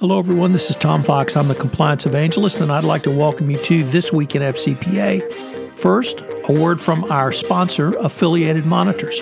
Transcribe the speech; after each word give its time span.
Hello, 0.00 0.18
everyone. 0.18 0.52
This 0.52 0.70
is 0.70 0.76
Tom 0.76 1.02
Fox. 1.02 1.36
I'm 1.36 1.48
the 1.48 1.54
compliance 1.54 2.06
evangelist, 2.06 2.62
and 2.62 2.72
I'd 2.72 2.84
like 2.84 3.02
to 3.02 3.10
welcome 3.10 3.50
you 3.50 3.58
to 3.64 3.84
This 3.84 4.10
Week 4.10 4.34
in 4.34 4.40
FCPA. 4.40 5.76
First, 5.76 6.22
a 6.48 6.52
word 6.54 6.80
from 6.80 7.04
our 7.12 7.32
sponsor, 7.32 7.90
Affiliated 7.98 8.64
Monitors. 8.64 9.20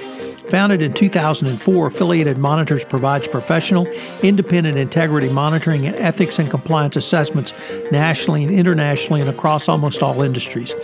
Founded 0.50 0.80
in 0.80 0.92
2004, 0.92 1.86
Affiliated 1.88 2.38
Monitors 2.38 2.84
provides 2.84 3.26
professional, 3.26 3.88
independent 4.22 4.78
integrity 4.78 5.28
monitoring 5.28 5.84
and 5.84 5.96
ethics 5.96 6.38
and 6.38 6.48
compliance 6.48 6.94
assessments 6.94 7.52
nationally 7.90 8.44
and 8.44 8.54
internationally 8.54 9.20
and 9.20 9.28
across 9.28 9.68
almost 9.68 10.00
all 10.00 10.22
industries. 10.22 10.74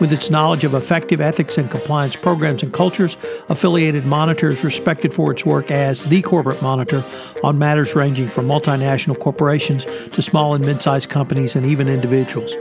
With 0.00 0.12
its 0.12 0.30
knowledge 0.30 0.64
of 0.64 0.74
effective 0.74 1.20
ethics 1.20 1.58
and 1.58 1.70
compliance 1.70 2.16
programs 2.16 2.62
and 2.62 2.72
cultures, 2.72 3.16
Affiliated 3.48 4.04
Monitor 4.04 4.48
is 4.48 4.64
respected 4.64 5.14
for 5.14 5.30
its 5.30 5.46
work 5.46 5.70
as 5.70 6.02
the 6.02 6.22
corporate 6.22 6.60
monitor 6.62 7.04
on 7.44 7.58
matters 7.58 7.94
ranging 7.94 8.28
from 8.28 8.46
multinational 8.46 9.18
corporations 9.18 9.84
to 9.84 10.22
small 10.22 10.54
and 10.54 10.64
mid 10.64 10.82
sized 10.82 11.08
companies 11.08 11.54
and 11.54 11.66
even 11.66 11.88
individuals. 11.88 12.54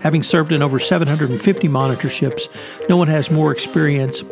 Having 0.00 0.22
served 0.22 0.52
in 0.52 0.62
over 0.62 0.78
750 0.78 1.68
monitorships, 1.68 2.48
no 2.88 2.96
one 2.96 3.08
has 3.08 3.30
more 3.30 3.52
experience 3.52 4.22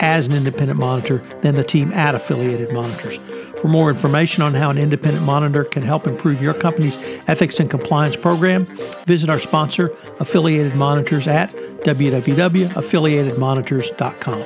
as 0.00 0.26
an 0.26 0.34
independent 0.34 0.78
monitor 0.78 1.18
than 1.42 1.54
the 1.54 1.64
team 1.64 1.92
at 1.92 2.14
Affiliated 2.14 2.72
Monitors. 2.72 3.18
For 3.60 3.68
more 3.68 3.90
information 3.90 4.42
on 4.42 4.54
how 4.54 4.70
an 4.70 4.78
independent 4.78 5.24
monitor 5.24 5.64
can 5.64 5.82
help 5.82 6.06
improve 6.06 6.40
your 6.40 6.54
company's 6.54 6.96
ethics 7.28 7.60
and 7.60 7.70
compliance 7.70 8.16
program, 8.16 8.66
visit 9.04 9.28
our 9.28 9.38
sponsor, 9.38 9.94
Affiliated 10.18 10.74
Monitors, 10.74 11.26
at 11.26 11.54
www.affiliatedmonitors.com. 12.00 14.44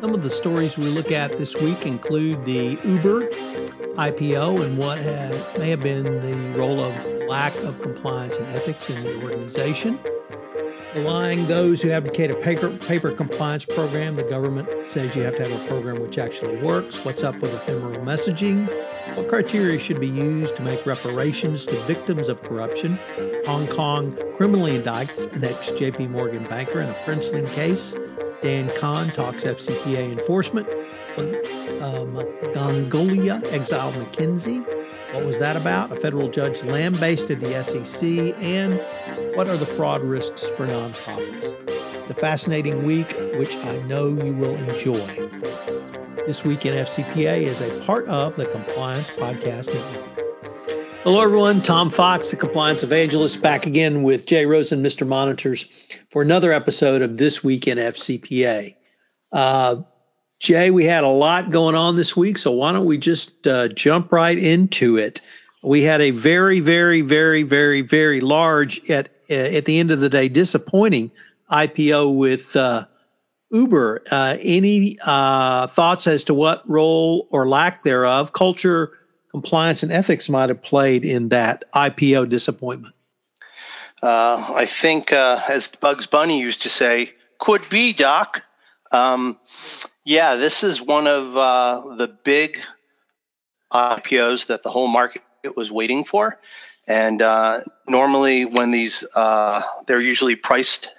Some 0.00 0.12
of 0.12 0.24
the 0.24 0.30
stories 0.30 0.76
we 0.76 0.86
look 0.86 1.12
at 1.12 1.38
this 1.38 1.54
week 1.56 1.86
include 1.86 2.44
the 2.44 2.76
Uber 2.84 3.28
IPO 3.96 4.64
and 4.64 4.76
what 4.76 4.98
may 5.58 5.70
have 5.70 5.80
been 5.80 6.04
the 6.04 6.58
role 6.58 6.80
of 6.80 6.92
lack 7.28 7.54
of 7.58 7.80
compliance 7.80 8.34
and 8.36 8.46
ethics 8.48 8.90
in 8.90 9.04
the 9.04 9.22
organization. 9.22 10.00
Relying 10.96 11.46
those 11.46 11.80
who 11.82 11.90
advocate 11.90 12.30
a 12.30 12.36
paper, 12.36 12.70
paper 12.70 13.12
compliance 13.12 13.64
program, 13.64 14.16
the 14.16 14.24
government 14.24 14.68
says 14.86 15.14
you 15.14 15.22
have 15.22 15.36
to 15.36 15.48
have 15.48 15.62
a 15.62 15.68
program 15.68 16.00
which 16.00 16.18
actually 16.18 16.56
works. 16.56 17.04
What's 17.04 17.22
up 17.22 17.36
with 17.36 17.54
ephemeral 17.54 18.04
messaging? 18.04 18.66
What 19.14 19.28
criteria 19.28 19.78
should 19.78 20.00
be 20.00 20.08
used 20.08 20.56
to 20.56 20.62
make 20.62 20.84
reparations 20.86 21.66
to 21.66 21.76
victims 21.82 22.28
of 22.28 22.42
corruption? 22.42 22.98
Hong 23.46 23.68
Kong 23.68 24.18
criminally 24.34 24.76
indicts 24.76 25.32
an 25.32 25.44
ex 25.44 25.70
JP 25.70 26.10
Morgan 26.10 26.42
banker 26.44 26.80
in 26.80 26.88
a 26.88 26.94
Princeling 27.04 27.48
case. 27.52 27.94
Dan 28.42 28.68
Kahn 28.76 29.08
talks 29.10 29.44
FCPA 29.44 30.10
enforcement. 30.10 30.68
Um, 31.80 32.14
Mongolia 32.54 33.40
exiled 33.50 33.94
McKinsey. 33.94 34.66
What 35.14 35.24
was 35.24 35.38
that 35.38 35.56
about? 35.56 35.92
A 35.92 35.94
federal 35.94 36.28
judge 36.28 36.64
lambasted 36.64 37.40
the 37.40 37.62
SEC. 37.62 38.34
And 38.42 38.80
what 39.36 39.46
are 39.46 39.56
the 39.56 39.64
fraud 39.64 40.02
risks 40.02 40.48
for 40.48 40.66
nonprofits? 40.66 41.54
It's 42.00 42.10
a 42.10 42.14
fascinating 42.14 42.84
week, 42.84 43.12
which 43.36 43.56
I 43.58 43.78
know 43.82 44.08
you 44.08 44.32
will 44.32 44.56
enjoy. 44.56 45.06
This 46.26 46.44
Week 46.44 46.66
in 46.66 46.74
FCPA 46.74 47.42
is 47.42 47.60
a 47.60 47.80
part 47.84 48.08
of 48.08 48.34
the 48.34 48.46
Compliance 48.46 49.10
Podcast 49.10 49.72
Network. 49.72 50.15
Hello, 51.06 51.20
everyone. 51.20 51.62
Tom 51.62 51.90
Fox, 51.90 52.32
the 52.32 52.36
Compliance 52.36 52.82
Evangelist, 52.82 53.40
back 53.40 53.66
again 53.66 54.02
with 54.02 54.26
Jay 54.26 54.44
Rosen, 54.44 54.82
Mr. 54.82 55.06
Monitors, 55.06 55.64
for 56.10 56.20
another 56.20 56.52
episode 56.52 57.00
of 57.00 57.16
This 57.16 57.44
Week 57.44 57.68
in 57.68 57.78
FCPA. 57.78 58.74
Uh, 59.30 59.82
Jay, 60.40 60.72
we 60.72 60.84
had 60.84 61.04
a 61.04 61.08
lot 61.08 61.50
going 61.50 61.76
on 61.76 61.94
this 61.94 62.16
week, 62.16 62.38
so 62.38 62.50
why 62.50 62.72
don't 62.72 62.86
we 62.86 62.98
just 62.98 63.46
uh, 63.46 63.68
jump 63.68 64.10
right 64.10 64.36
into 64.36 64.96
it? 64.96 65.20
We 65.62 65.82
had 65.82 66.00
a 66.00 66.10
very, 66.10 66.58
very, 66.58 67.02
very, 67.02 67.44
very, 67.44 67.82
very 67.82 68.20
large 68.20 68.90
at 68.90 69.08
at 69.30 69.64
the 69.64 69.78
end 69.78 69.92
of 69.92 70.00
the 70.00 70.08
day 70.08 70.28
disappointing 70.28 71.12
IPO 71.48 72.18
with 72.18 72.56
uh, 72.56 72.84
Uber, 73.52 74.02
uh, 74.10 74.38
any 74.40 74.98
uh, 75.06 75.68
thoughts 75.68 76.08
as 76.08 76.24
to 76.24 76.34
what 76.34 76.68
role 76.68 77.28
or 77.30 77.48
lack 77.48 77.84
thereof 77.84 78.32
culture, 78.32 78.90
compliance, 79.36 79.82
and 79.82 79.92
ethics 79.92 80.30
might 80.30 80.48
have 80.48 80.62
played 80.62 81.04
in 81.04 81.28
that 81.28 81.64
IPO 81.74 82.26
disappointment? 82.30 82.94
Uh, 84.02 84.54
I 84.54 84.64
think, 84.64 85.12
uh, 85.12 85.42
as 85.46 85.68
Bugs 85.68 86.06
Bunny 86.06 86.40
used 86.40 86.62
to 86.62 86.70
say, 86.70 87.12
could 87.38 87.68
be, 87.68 87.92
Doc. 87.92 88.42
Um, 88.90 89.36
yeah, 90.06 90.36
this 90.36 90.64
is 90.64 90.80
one 90.80 91.06
of 91.06 91.36
uh, 91.36 91.96
the 91.96 92.08
big 92.08 92.58
IPOs 93.70 94.46
that 94.46 94.62
the 94.62 94.70
whole 94.70 94.88
market 94.88 95.20
was 95.54 95.70
waiting 95.70 96.04
for. 96.04 96.40
And 96.88 97.20
uh, 97.20 97.60
normally, 97.86 98.46
when 98.46 98.70
these, 98.70 99.04
they're 99.14 100.00
usually 100.00 100.36
priced 100.36 100.90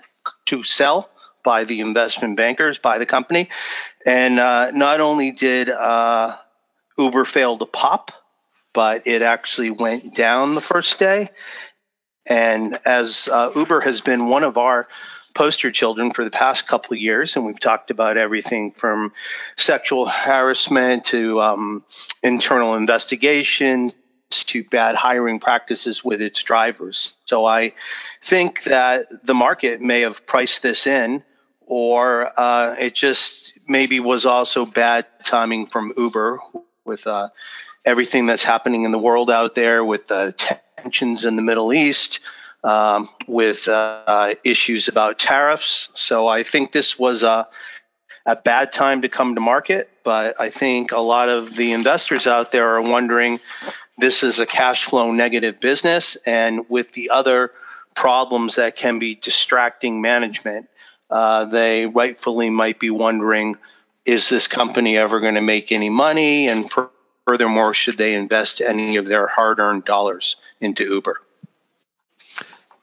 to 0.45 0.61
sell 0.61 1.09
by 1.43 1.63
the 1.63 1.79
investment 1.79 2.37
bankers, 2.37 2.77
by 2.77 2.99
the 2.99 3.05
company. 3.07 3.49
And 4.05 4.39
uh, 4.39 4.69
not 4.71 5.01
only 5.01 5.31
did 5.31 5.69
uh, 5.71 6.35
Uber 6.99 7.25
fail 7.25 7.57
to 7.57 7.65
pop, 7.65 8.11
but 8.77 9.07
it 9.07 9.23
actually 9.23 9.71
went 9.71 10.13
down 10.13 10.53
the 10.53 10.61
first 10.61 10.99
day. 10.99 11.31
And 12.27 12.79
as 12.85 13.27
uh, 13.27 13.51
Uber 13.55 13.81
has 13.81 14.01
been 14.01 14.27
one 14.27 14.43
of 14.43 14.59
our 14.59 14.88
poster 15.33 15.71
children 15.71 16.13
for 16.13 16.23
the 16.23 16.29
past 16.29 16.67
couple 16.67 16.93
of 16.93 16.99
years, 16.99 17.35
and 17.35 17.43
we've 17.43 17.59
talked 17.59 17.89
about 17.89 18.17
everything 18.17 18.69
from 18.69 19.13
sexual 19.55 20.05
harassment 20.07 21.05
to 21.05 21.41
um, 21.41 21.85
internal 22.21 22.75
investigation 22.75 23.93
to 24.29 24.63
bad 24.66 24.93
hiring 24.93 25.39
practices 25.39 26.05
with 26.05 26.21
its 26.21 26.43
drivers. 26.43 27.16
So 27.25 27.47
I 27.47 27.73
think 28.21 28.61
that 28.66 29.07
the 29.25 29.33
market 29.33 29.81
may 29.81 30.01
have 30.01 30.27
priced 30.27 30.61
this 30.61 30.85
in 30.85 31.23
or 31.66 32.31
uh, 32.39 32.75
it 32.77 32.93
just 32.93 33.53
maybe 33.67 33.99
was 33.99 34.27
also 34.27 34.67
bad 34.67 35.07
timing 35.23 35.66
from 35.66 35.93
Uber 35.97 36.41
with 36.85 37.07
uh, 37.07 37.29
everything 37.87 38.25
that's 38.25 38.43
happening 38.43 38.83
in 38.83 38.91
the 38.91 38.99
world 38.99 39.31
out 39.31 39.55
there 39.55 39.83
with 39.83 40.07
the 40.07 40.33
tensions 40.77 41.25
in 41.25 41.35
the 41.35 41.41
Middle 41.41 41.73
East, 41.73 42.19
um, 42.63 43.09
with 43.27 43.67
uh, 43.67 44.35
issues 44.43 44.87
about 44.87 45.17
tariffs. 45.17 45.89
So 45.93 46.27
I 46.27 46.43
think 46.43 46.71
this 46.71 46.99
was 46.99 47.23
a, 47.23 47.47
a 48.25 48.35
bad 48.35 48.73
time 48.73 49.01
to 49.03 49.09
come 49.09 49.35
to 49.35 49.41
market, 49.41 49.89
but 50.03 50.39
I 50.39 50.49
think 50.49 50.91
a 50.91 50.99
lot 50.99 51.29
of 51.29 51.55
the 51.55 51.71
investors 51.71 52.27
out 52.27 52.51
there 52.51 52.69
are 52.75 52.81
wondering 52.81 53.39
this 53.97 54.21
is 54.21 54.39
a 54.39 54.45
cash 54.45 54.83
flow 54.83 55.11
negative 55.11 55.59
business, 55.59 56.17
and 56.25 56.69
with 56.69 56.91
the 56.91 57.09
other 57.09 57.51
problems 57.95 58.55
that 58.55 58.75
can 58.75 58.99
be 58.99 59.15
distracting 59.15 60.01
management 60.01 60.69
uh, 61.09 61.45
they 61.45 61.85
rightfully 61.85 62.49
might 62.49 62.79
be 62.79 62.89
wondering 62.89 63.55
is 64.05 64.29
this 64.29 64.47
company 64.47 64.97
ever 64.97 65.19
going 65.19 65.35
to 65.35 65.41
make 65.41 65.71
any 65.71 65.89
money? 65.89 66.47
And 66.47 66.69
for, 66.69 66.89
furthermore, 67.27 67.73
should 67.73 67.97
they 67.97 68.13
invest 68.13 68.61
any 68.61 68.95
of 68.95 69.05
their 69.05 69.27
hard 69.27 69.59
earned 69.59 69.83
dollars 69.83 70.38
into 70.61 70.85
Uber? 70.85 71.21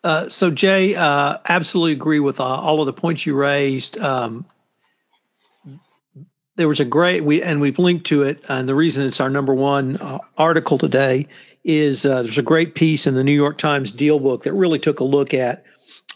Uh, 0.02 0.28
so, 0.28 0.50
Jay, 0.50 0.94
uh, 0.94 1.38
absolutely 1.48 1.92
agree 1.92 2.20
with 2.20 2.40
uh, 2.40 2.44
all 2.44 2.80
of 2.80 2.86
the 2.86 2.92
points 2.92 3.24
you 3.24 3.34
raised. 3.34 3.98
Um, 3.98 4.44
there 6.56 6.68
was 6.68 6.78
a 6.78 6.84
great 6.84 7.24
we 7.24 7.42
and 7.42 7.60
we've 7.60 7.78
linked 7.78 8.06
to 8.08 8.24
it, 8.24 8.44
and 8.48 8.68
the 8.68 8.74
reason 8.74 9.06
it's 9.06 9.20
our 9.20 9.30
number 9.30 9.54
one 9.54 9.96
uh, 9.96 10.18
article 10.36 10.76
today 10.76 11.28
is 11.64 12.04
uh, 12.04 12.22
there's 12.22 12.38
a 12.38 12.42
great 12.42 12.74
piece 12.74 13.06
in 13.06 13.14
the 13.14 13.24
New 13.24 13.32
York 13.32 13.56
Times 13.56 13.92
Deal 13.92 14.20
Book 14.20 14.42
that 14.42 14.52
really 14.52 14.78
took 14.78 15.00
a 15.00 15.04
look 15.04 15.32
at 15.32 15.64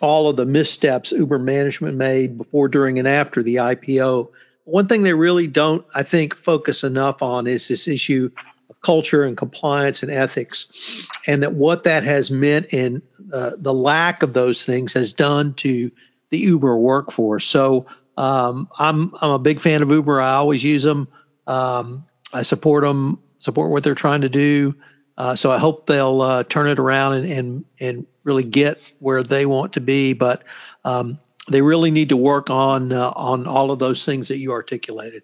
all 0.00 0.28
of 0.28 0.36
the 0.36 0.46
missteps 0.46 1.10
Uber 1.12 1.38
management 1.38 1.96
made 1.96 2.36
before, 2.36 2.68
during, 2.68 2.98
and 2.98 3.08
after 3.08 3.42
the 3.42 3.56
IPO. 3.56 4.28
One 4.68 4.86
thing 4.86 5.02
they 5.02 5.14
really 5.14 5.46
don't, 5.46 5.84
I 5.94 6.02
think, 6.02 6.36
focus 6.36 6.84
enough 6.84 7.22
on 7.22 7.46
is 7.46 7.68
this 7.68 7.88
issue 7.88 8.30
of 8.68 8.80
culture 8.82 9.24
and 9.24 9.34
compliance 9.34 10.02
and 10.02 10.12
ethics, 10.12 11.08
and 11.26 11.42
that 11.42 11.54
what 11.54 11.84
that 11.84 12.04
has 12.04 12.30
meant 12.30 12.74
and 12.74 13.00
uh, 13.32 13.52
the 13.56 13.72
lack 13.72 14.22
of 14.22 14.34
those 14.34 14.66
things 14.66 14.92
has 14.92 15.14
done 15.14 15.54
to 15.54 15.90
the 16.28 16.38
Uber 16.38 16.76
workforce. 16.76 17.46
So 17.46 17.86
um, 18.18 18.68
I'm 18.78 19.14
I'm 19.20 19.30
a 19.30 19.38
big 19.38 19.60
fan 19.60 19.82
of 19.82 19.90
Uber. 19.90 20.20
I 20.20 20.34
always 20.34 20.62
use 20.62 20.82
them. 20.82 21.08
Um, 21.46 22.04
I 22.32 22.42
support 22.42 22.84
them, 22.84 23.20
support 23.38 23.70
what 23.70 23.84
they're 23.84 23.94
trying 23.94 24.20
to 24.20 24.28
do. 24.28 24.74
Uh, 25.16 25.34
so 25.34 25.50
I 25.50 25.58
hope 25.58 25.86
they'll 25.86 26.20
uh, 26.20 26.44
turn 26.44 26.68
it 26.68 26.78
around 26.78 27.14
and, 27.14 27.32
and 27.32 27.64
and 27.80 28.06
really 28.22 28.44
get 28.44 28.92
where 28.98 29.22
they 29.22 29.46
want 29.46 29.72
to 29.72 29.80
be. 29.80 30.12
But 30.12 30.44
um, 30.84 31.18
they 31.48 31.62
really 31.62 31.90
need 31.90 32.10
to 32.10 32.16
work 32.16 32.50
on 32.50 32.92
uh, 32.92 33.12
on 33.14 33.46
all 33.46 33.70
of 33.70 33.78
those 33.78 34.04
things 34.04 34.28
that 34.28 34.38
you 34.38 34.52
articulated. 34.52 35.22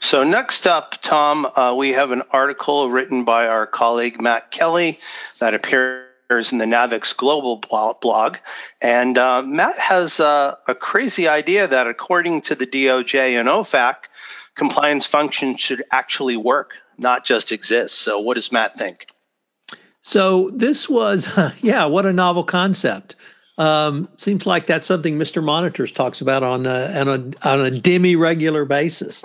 So 0.00 0.24
next 0.24 0.66
up, 0.66 0.94
Tom, 1.02 1.46
uh, 1.46 1.74
we 1.76 1.92
have 1.92 2.10
an 2.12 2.22
article 2.30 2.90
written 2.90 3.24
by 3.24 3.48
our 3.48 3.66
colleague 3.66 4.20
Matt 4.20 4.50
Kelly 4.50 4.98
that 5.40 5.54
appears 5.54 6.52
in 6.52 6.58
the 6.58 6.66
NAVEX 6.66 7.16
Global 7.16 7.56
blog, 7.56 8.36
and 8.80 9.16
uh, 9.16 9.42
Matt 9.42 9.78
has 9.78 10.20
uh, 10.20 10.54
a 10.66 10.74
crazy 10.74 11.26
idea 11.26 11.66
that 11.66 11.86
according 11.86 12.42
to 12.42 12.54
the 12.54 12.66
DOJ 12.66 13.40
and 13.40 13.48
OFAC, 13.48 13.96
compliance 14.54 15.06
functions 15.06 15.60
should 15.60 15.82
actually 15.90 16.36
work 16.36 16.74
not 16.98 17.24
just 17.24 17.52
exist. 17.52 17.94
So, 17.94 18.18
what 18.20 18.34
does 18.34 18.52
Matt 18.52 18.76
think? 18.76 19.06
So, 20.02 20.50
this 20.50 20.88
was, 20.88 21.28
yeah, 21.60 21.86
what 21.86 22.06
a 22.06 22.12
novel 22.12 22.44
concept. 22.44 23.16
Um, 23.58 24.08
seems 24.16 24.46
like 24.46 24.66
that's 24.66 24.86
something 24.86 25.18
Mr. 25.18 25.42
Monitors 25.42 25.92
talks 25.92 26.20
about 26.20 26.42
on 26.44 26.64
a, 26.64 27.00
on 27.00 27.08
a, 27.08 27.48
on 27.48 27.66
a 27.66 27.70
demi 27.72 28.14
regular 28.14 28.64
basis. 28.64 29.24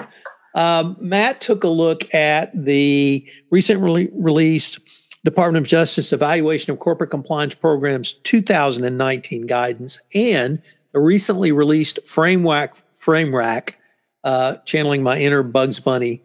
Um, 0.55 0.97
Matt 0.99 1.39
took 1.39 1.63
a 1.63 1.69
look 1.69 2.13
at 2.13 2.51
the 2.53 3.29
recently 3.51 4.09
released 4.11 4.79
Department 5.23 5.63
of 5.63 5.69
Justice 5.69 6.11
Evaluation 6.11 6.73
of 6.73 6.79
Corporate 6.79 7.11
Compliance 7.11 7.55
Programs 7.55 8.13
2019 8.13 9.47
guidance 9.47 9.99
and 10.13 10.61
the 10.91 10.99
recently 10.99 11.51
released 11.51 12.05
Framework 12.05 12.75
Framework, 12.93 13.77
uh, 14.23 14.55
channeling 14.65 15.03
my 15.03 15.17
inner 15.17 15.43
Bugs 15.43 15.79
Bunny, 15.79 16.23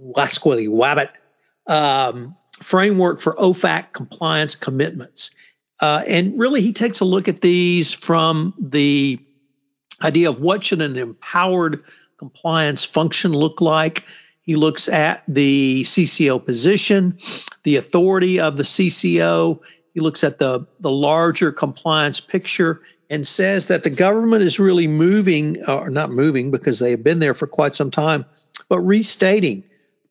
Wasquilly 0.00 0.68
Wabbit, 0.68 1.10
um, 1.66 2.36
framework 2.60 3.20
for 3.20 3.34
OFAC 3.34 3.92
compliance 3.92 4.54
commitments. 4.56 5.30
Uh, 5.78 6.02
and 6.06 6.38
really, 6.38 6.62
he 6.62 6.72
takes 6.72 7.00
a 7.00 7.04
look 7.04 7.28
at 7.28 7.40
these 7.40 7.92
from 7.92 8.54
the 8.58 9.18
idea 10.02 10.28
of 10.28 10.40
what 10.40 10.64
should 10.64 10.80
an 10.80 10.96
empowered 10.96 11.84
compliance 12.18 12.84
function 12.84 13.32
look 13.32 13.60
like. 13.60 14.04
He 14.40 14.56
looks 14.56 14.88
at 14.88 15.24
the 15.26 15.82
CCO 15.82 16.44
position, 16.44 17.18
the 17.64 17.76
authority 17.76 18.40
of 18.40 18.56
the 18.56 18.62
CCO. 18.62 19.60
He 19.92 20.00
looks 20.00 20.24
at 20.24 20.38
the, 20.38 20.66
the 20.80 20.90
larger 20.90 21.52
compliance 21.52 22.20
picture 22.20 22.80
and 23.10 23.26
says 23.26 23.68
that 23.68 23.82
the 23.82 23.90
government 23.90 24.42
is 24.42 24.58
really 24.58 24.86
moving, 24.86 25.64
or 25.64 25.90
not 25.90 26.10
moving 26.10 26.50
because 26.50 26.78
they 26.78 26.92
have 26.92 27.02
been 27.02 27.18
there 27.18 27.34
for 27.34 27.46
quite 27.46 27.74
some 27.74 27.90
time, 27.90 28.24
but 28.68 28.80
restating 28.80 29.64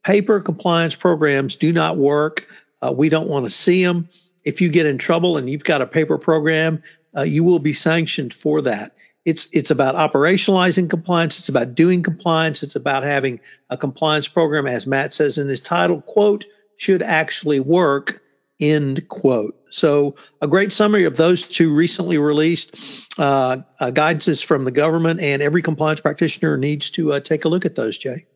paper 0.04 0.40
compliance 0.40 0.96
programs 0.96 1.56
do 1.56 1.74
not 1.74 1.98
work. 1.98 2.48
Uh, 2.82 2.92
we 2.92 3.10
don't 3.10 3.28
want 3.28 3.46
to 3.46 3.50
see 3.50 3.84
them. 3.84 4.08
If 4.46 4.62
you 4.62 4.70
get 4.70 4.86
in 4.86 4.98
trouble 4.98 5.38
and 5.38 5.50
you've 5.50 5.64
got 5.64 5.82
a 5.82 5.88
paper 5.88 6.18
program, 6.18 6.84
uh, 7.18 7.24
you 7.24 7.44
will 7.44 7.60
be 7.60 7.74
sanctioned 7.74 8.34
for 8.34 8.62
that. 8.62 8.96
It's 9.26 9.48
it's 9.52 9.72
about 9.72 9.96
operationalizing 9.96 10.90
compliance. 10.90 11.40
It's 11.40 11.50
about 11.50 11.74
doing 11.74 12.04
compliance. 12.04 12.62
It's 12.62 12.76
about 12.76 13.04
having 13.04 13.40
a 13.70 13.76
compliance 13.76 14.28
program, 14.28 14.68
as 14.68 14.86
Matt 14.86 15.14
says 15.14 15.40
in 15.40 15.48
his 15.48 15.62
title, 15.62 16.00
quote, 16.00 16.46
should 16.78 17.02
actually 17.02 17.60
work, 17.60 18.22
end 18.60 19.08
quote. 19.08 19.60
So 19.72 20.16
a 20.40 20.48
great 20.48 20.72
summary 20.72 21.06
of 21.06 21.18
those 21.18 21.48
two 21.48 21.74
recently 21.74 22.20
released 22.20 22.76
uh, 23.18 23.58
uh, 23.80 23.92
guidances 23.92 24.46
from 24.46 24.64
the 24.64 24.72
government, 24.72 25.22
and 25.22 25.42
every 25.42 25.64
compliance 25.64 26.02
practitioner 26.02 26.56
needs 26.56 26.92
to 26.92 27.14
uh, 27.14 27.20
take 27.20 27.46
a 27.46 27.50
look 27.50 27.66
at 27.66 27.74
those, 27.74 27.98
Jay. 27.98 28.28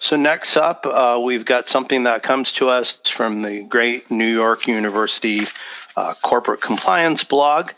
So 0.00 0.16
next 0.16 0.56
up, 0.56 0.86
uh, 0.86 1.20
we've 1.22 1.44
got 1.44 1.66
something 1.66 2.04
that 2.04 2.22
comes 2.22 2.52
to 2.52 2.68
us 2.68 2.98
from 3.04 3.42
the 3.42 3.64
great 3.64 4.10
New 4.10 4.32
York 4.32 4.68
University 4.68 5.42
uh, 5.96 6.14
corporate 6.22 6.60
compliance 6.60 7.24
blog. 7.24 7.72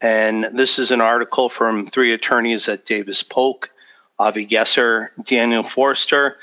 And 0.00 0.44
this 0.44 0.78
is 0.78 0.92
an 0.92 1.00
article 1.00 1.48
from 1.48 1.86
three 1.86 2.12
attorneys 2.12 2.68
at 2.68 2.86
Davis 2.86 3.24
Polk, 3.24 3.70
Avi 4.18 4.46
Gesser, 4.46 5.08
Daniel 5.24 5.64
Forster, 5.64 6.38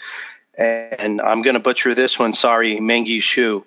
and 0.57 1.21
I'm 1.21 1.41
going 1.41 1.53
to 1.53 1.61
butcher 1.61 1.95
this 1.95 2.19
one, 2.19 2.33
sorry, 2.33 2.77
Mengi 2.77 3.21
Shu. 3.21 3.65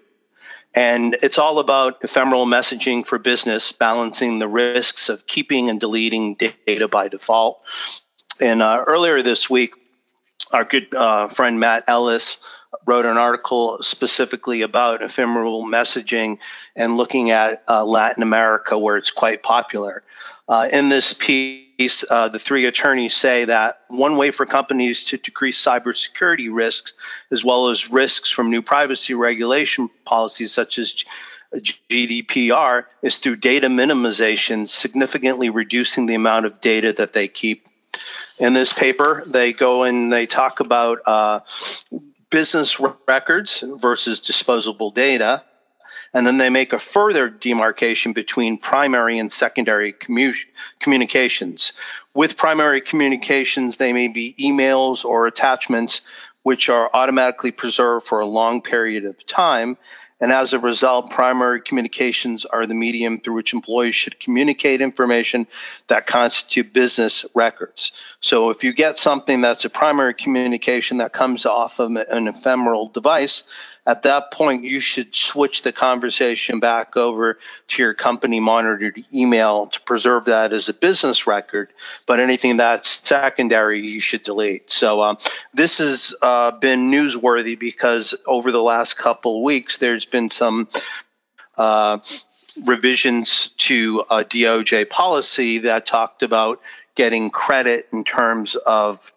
And 0.74 1.16
it's 1.22 1.38
all 1.38 1.60
about 1.60 2.04
ephemeral 2.04 2.46
messaging 2.46 3.06
for 3.06 3.18
business, 3.18 3.72
balancing 3.72 4.38
the 4.38 4.48
risks 4.48 5.08
of 5.08 5.26
keeping 5.26 5.70
and 5.70 5.80
deleting 5.80 6.34
data 6.34 6.88
by 6.88 7.08
default. 7.08 7.62
And 8.40 8.60
uh, 8.60 8.84
earlier 8.86 9.22
this 9.22 9.48
week, 9.48 9.74
our 10.54 10.64
good 10.64 10.94
uh, 10.94 11.26
friend 11.28 11.58
Matt 11.58 11.84
Ellis 11.88 12.38
wrote 12.86 13.06
an 13.06 13.16
article 13.16 13.82
specifically 13.82 14.62
about 14.62 15.02
ephemeral 15.02 15.64
messaging 15.64 16.38
and 16.76 16.96
looking 16.96 17.30
at 17.30 17.62
uh, 17.68 17.84
Latin 17.84 18.22
America, 18.22 18.78
where 18.78 18.96
it's 18.96 19.10
quite 19.10 19.42
popular. 19.42 20.02
Uh, 20.48 20.68
in 20.72 20.90
this 20.90 21.12
piece, 21.12 22.04
uh, 22.08 22.28
the 22.28 22.38
three 22.38 22.66
attorneys 22.66 23.14
say 23.14 23.46
that 23.46 23.80
one 23.88 24.16
way 24.16 24.30
for 24.30 24.46
companies 24.46 25.04
to 25.04 25.16
decrease 25.16 25.62
cybersecurity 25.62 26.48
risks, 26.52 26.94
as 27.32 27.44
well 27.44 27.68
as 27.68 27.90
risks 27.90 28.30
from 28.30 28.50
new 28.50 28.62
privacy 28.62 29.14
regulation 29.14 29.90
policies 30.04 30.52
such 30.52 30.78
as 30.78 31.04
GDPR, 31.54 32.84
is 33.02 33.16
through 33.16 33.36
data 33.36 33.68
minimization, 33.68 34.68
significantly 34.68 35.50
reducing 35.50 36.06
the 36.06 36.14
amount 36.14 36.46
of 36.46 36.60
data 36.60 36.92
that 36.92 37.12
they 37.12 37.26
keep. 37.26 37.66
In 38.38 38.52
this 38.52 38.72
paper, 38.72 39.22
they 39.26 39.52
go 39.52 39.84
and 39.84 40.12
they 40.12 40.26
talk 40.26 40.60
about 40.60 41.00
uh, 41.06 41.40
business 42.30 42.80
records 43.06 43.62
versus 43.78 44.20
disposable 44.20 44.90
data. 44.90 45.42
And 46.12 46.24
then 46.26 46.36
they 46.36 46.50
make 46.50 46.72
a 46.72 46.78
further 46.78 47.28
demarcation 47.28 48.12
between 48.12 48.58
primary 48.58 49.18
and 49.18 49.32
secondary 49.32 49.92
commu- 49.92 50.46
communications. 50.78 51.72
With 52.14 52.36
primary 52.36 52.80
communications, 52.80 53.76
they 53.78 53.92
may 53.92 54.08
be 54.08 54.34
emails 54.38 55.04
or 55.04 55.26
attachments 55.26 56.02
which 56.44 56.68
are 56.68 56.90
automatically 56.92 57.50
preserved 57.50 58.06
for 58.06 58.20
a 58.20 58.26
long 58.26 58.62
period 58.62 59.04
of 59.06 59.26
time. 59.26 59.76
And 60.24 60.32
as 60.32 60.54
a 60.54 60.58
result, 60.58 61.10
primary 61.10 61.60
communications 61.60 62.46
are 62.46 62.64
the 62.64 62.74
medium 62.74 63.20
through 63.20 63.34
which 63.34 63.52
employees 63.52 63.94
should 63.94 64.18
communicate 64.18 64.80
information 64.80 65.46
that 65.88 66.06
constitute 66.06 66.72
business 66.72 67.26
records. 67.34 67.92
So 68.20 68.48
if 68.48 68.64
you 68.64 68.72
get 68.72 68.96
something 68.96 69.42
that's 69.42 69.66
a 69.66 69.68
primary 69.68 70.14
communication 70.14 70.96
that 70.96 71.12
comes 71.12 71.44
off 71.44 71.78
of 71.78 71.94
an 71.94 72.26
ephemeral 72.26 72.88
device, 72.88 73.44
at 73.86 74.04
that 74.04 74.30
point, 74.30 74.64
you 74.64 74.80
should 74.80 75.14
switch 75.14 75.62
the 75.62 75.72
conversation 75.72 76.58
back 76.58 76.96
over 76.96 77.38
to 77.68 77.82
your 77.82 77.92
company 77.92 78.40
monitored 78.40 79.04
email 79.12 79.66
to 79.66 79.80
preserve 79.82 80.24
that 80.26 80.52
as 80.54 80.68
a 80.68 80.74
business 80.74 81.26
record. 81.26 81.68
But 82.06 82.18
anything 82.18 82.56
that's 82.56 83.06
secondary, 83.06 83.80
you 83.80 84.00
should 84.00 84.22
delete. 84.22 84.70
So 84.70 85.02
um, 85.02 85.18
this 85.52 85.78
has 85.78 86.14
uh, 86.22 86.52
been 86.52 86.90
newsworthy 86.90 87.58
because 87.58 88.14
over 88.26 88.52
the 88.52 88.62
last 88.62 88.96
couple 88.96 89.42
weeks, 89.42 89.78
there's 89.78 90.06
been 90.06 90.30
some. 90.30 90.68
Uh, 91.56 91.98
revisions 92.64 93.50
to 93.56 94.04
DOJ 94.08 94.88
policy 94.88 95.58
that 95.58 95.86
talked 95.86 96.22
about 96.22 96.60
getting 96.94 97.30
credit 97.30 97.88
in 97.92 98.04
terms 98.04 98.54
of 98.54 99.12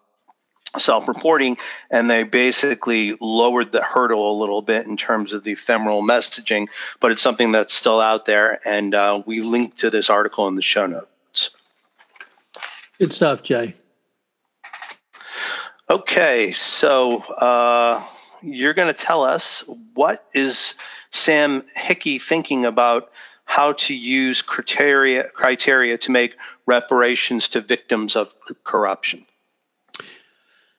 self-reporting 0.76 1.56
and 1.90 2.10
they 2.10 2.24
basically 2.24 3.16
lowered 3.20 3.72
the 3.72 3.82
hurdle 3.82 4.32
a 4.32 4.36
little 4.38 4.60
bit 4.60 4.86
in 4.86 4.96
terms 4.96 5.32
of 5.32 5.42
the 5.42 5.52
ephemeral 5.52 6.02
messaging 6.02 6.68
but 7.00 7.10
it's 7.10 7.22
something 7.22 7.52
that's 7.52 7.72
still 7.72 8.00
out 8.00 8.26
there 8.26 8.60
and 8.66 8.94
uh, 8.94 9.22
we 9.24 9.40
link 9.40 9.76
to 9.76 9.88
this 9.88 10.10
article 10.10 10.46
in 10.48 10.56
the 10.56 10.62
show 10.62 10.86
notes. 10.86 11.50
Good 12.98 13.12
stuff 13.12 13.42
jay. 13.42 13.74
Okay 15.88 16.52
so 16.52 17.20
uh, 17.22 18.04
you're 18.42 18.74
going 18.74 18.92
to 18.92 19.04
tell 19.04 19.24
us 19.24 19.64
what 19.94 20.22
is 20.34 20.74
sam 21.10 21.64
hickey 21.74 22.18
thinking 22.18 22.66
about 22.66 23.10
how 23.46 23.72
to 23.72 23.94
use 23.94 24.42
criteria 24.42 25.30
criteria 25.30 25.96
to 25.96 26.10
make 26.10 26.36
reparations 26.66 27.48
to 27.48 27.62
victims 27.62 28.16
of 28.16 28.34
corruption 28.64 29.24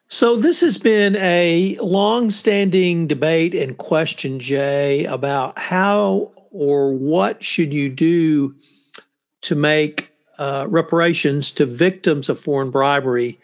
so 0.10 0.38
this 0.38 0.62
has 0.62 0.80
been 0.80 1.16
a 1.16 1.78
long-standing 1.80 3.06
debate 3.06 3.54
and 3.54 3.78
question, 3.78 4.40
Jay, 4.40 5.06
about 5.06 5.60
how 5.60 6.32
or 6.52 6.94
what 6.94 7.44
should 7.44 7.74
you 7.74 7.90
do 7.90 8.56
to 9.42 9.56
make 9.56 10.12
uh, 10.40 10.66
reparations 10.68 11.52
to 11.54 11.66
victims 11.68 12.30
of 12.30 12.40
foreign 12.40 12.72
bribery. 12.72 13.40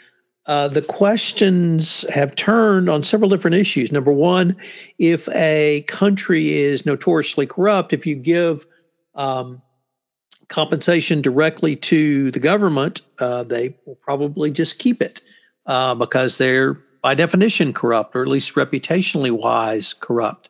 Uh, 0.47 0.67
the 0.67 0.81
questions 0.81 2.01
have 2.09 2.35
turned 2.35 2.89
on 2.89 3.03
several 3.03 3.29
different 3.29 3.57
issues. 3.57 3.91
Number 3.91 4.11
one, 4.11 4.57
if 4.97 5.29
a 5.29 5.83
country 5.87 6.51
is 6.51 6.85
notoriously 6.85 7.45
corrupt, 7.45 7.93
if 7.93 8.07
you 8.07 8.15
give 8.15 8.65
um, 9.13 9.61
compensation 10.47 11.21
directly 11.21 11.75
to 11.75 12.31
the 12.31 12.39
government, 12.39 13.01
uh, 13.19 13.43
they 13.43 13.75
will 13.85 13.95
probably 13.95 14.51
just 14.51 14.79
keep 14.79 15.01
it 15.01 15.21
uh, 15.65 15.95
because 15.95 16.37
they're 16.37 16.77
by 17.01 17.13
definition 17.13 17.71
corrupt, 17.71 18.15
or 18.15 18.23
at 18.23 18.27
least 18.27 18.55
reputationally 18.55 19.31
wise 19.31 19.93
corrupt. 19.93 20.49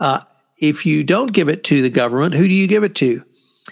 Uh, 0.00 0.20
if 0.58 0.86
you 0.86 1.04
don't 1.04 1.32
give 1.32 1.48
it 1.48 1.64
to 1.64 1.82
the 1.82 1.90
government, 1.90 2.34
who 2.34 2.48
do 2.48 2.52
you 2.52 2.66
give 2.66 2.82
it 2.82 2.96
to? 2.96 3.24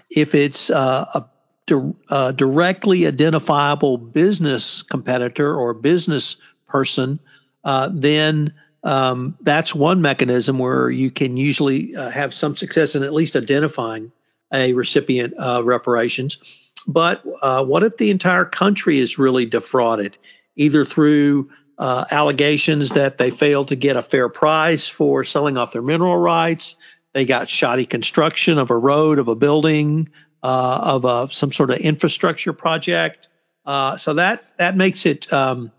If 0.08 0.34
it's 0.34 0.70
uh, 0.70 1.04
a, 1.14 1.24
di- 1.66 1.94
a, 2.08 2.32
directly 2.32 3.06
identifiable 3.06 3.98
business 3.98 4.82
competitor 4.82 5.52
or 5.52 5.74
business 5.74 6.36
person, 6.68 7.18
uh, 7.64 7.90
then 7.92 8.54
um, 8.84 9.36
that's 9.40 9.74
one 9.74 10.02
mechanism 10.02 10.58
where 10.58 10.90
you 10.90 11.10
can 11.10 11.36
usually 11.36 11.96
uh, 11.96 12.10
have 12.10 12.34
some 12.34 12.56
success 12.56 12.94
in 12.94 13.02
at 13.02 13.12
least 13.12 13.36
identifying 13.36 14.12
a 14.52 14.72
recipient 14.74 15.34
of 15.34 15.66
reparations. 15.66 16.38
But 16.86 17.24
uh, 17.42 17.64
what 17.64 17.82
if 17.84 17.96
the 17.96 18.10
entire 18.10 18.44
country 18.44 18.98
is 18.98 19.18
really 19.18 19.46
defrauded? 19.46 20.16
Either 20.56 20.84
through 20.84 21.50
uh, 21.78 22.04
allegations 22.10 22.90
that 22.90 23.18
they 23.18 23.30
failed 23.30 23.68
to 23.68 23.76
get 23.76 23.96
a 23.96 24.02
fair 24.02 24.28
price 24.28 24.86
for 24.86 25.24
selling 25.24 25.56
off 25.56 25.72
their 25.72 25.82
mineral 25.82 26.16
rights. 26.16 26.76
They 27.12 27.24
got 27.24 27.48
shoddy 27.48 27.86
construction 27.86 28.58
of 28.58 28.70
a 28.70 28.76
road, 28.76 29.18
of 29.18 29.28
a 29.28 29.34
building, 29.34 30.10
uh, 30.42 30.80
of 30.82 31.04
a, 31.04 31.32
some 31.32 31.52
sort 31.52 31.70
of 31.70 31.78
infrastructure 31.78 32.52
project. 32.52 33.28
Uh, 33.64 33.96
so 33.96 34.14
that 34.14 34.44
that 34.58 34.76
makes 34.76 35.06
it 35.06 35.32
um, 35.32 35.70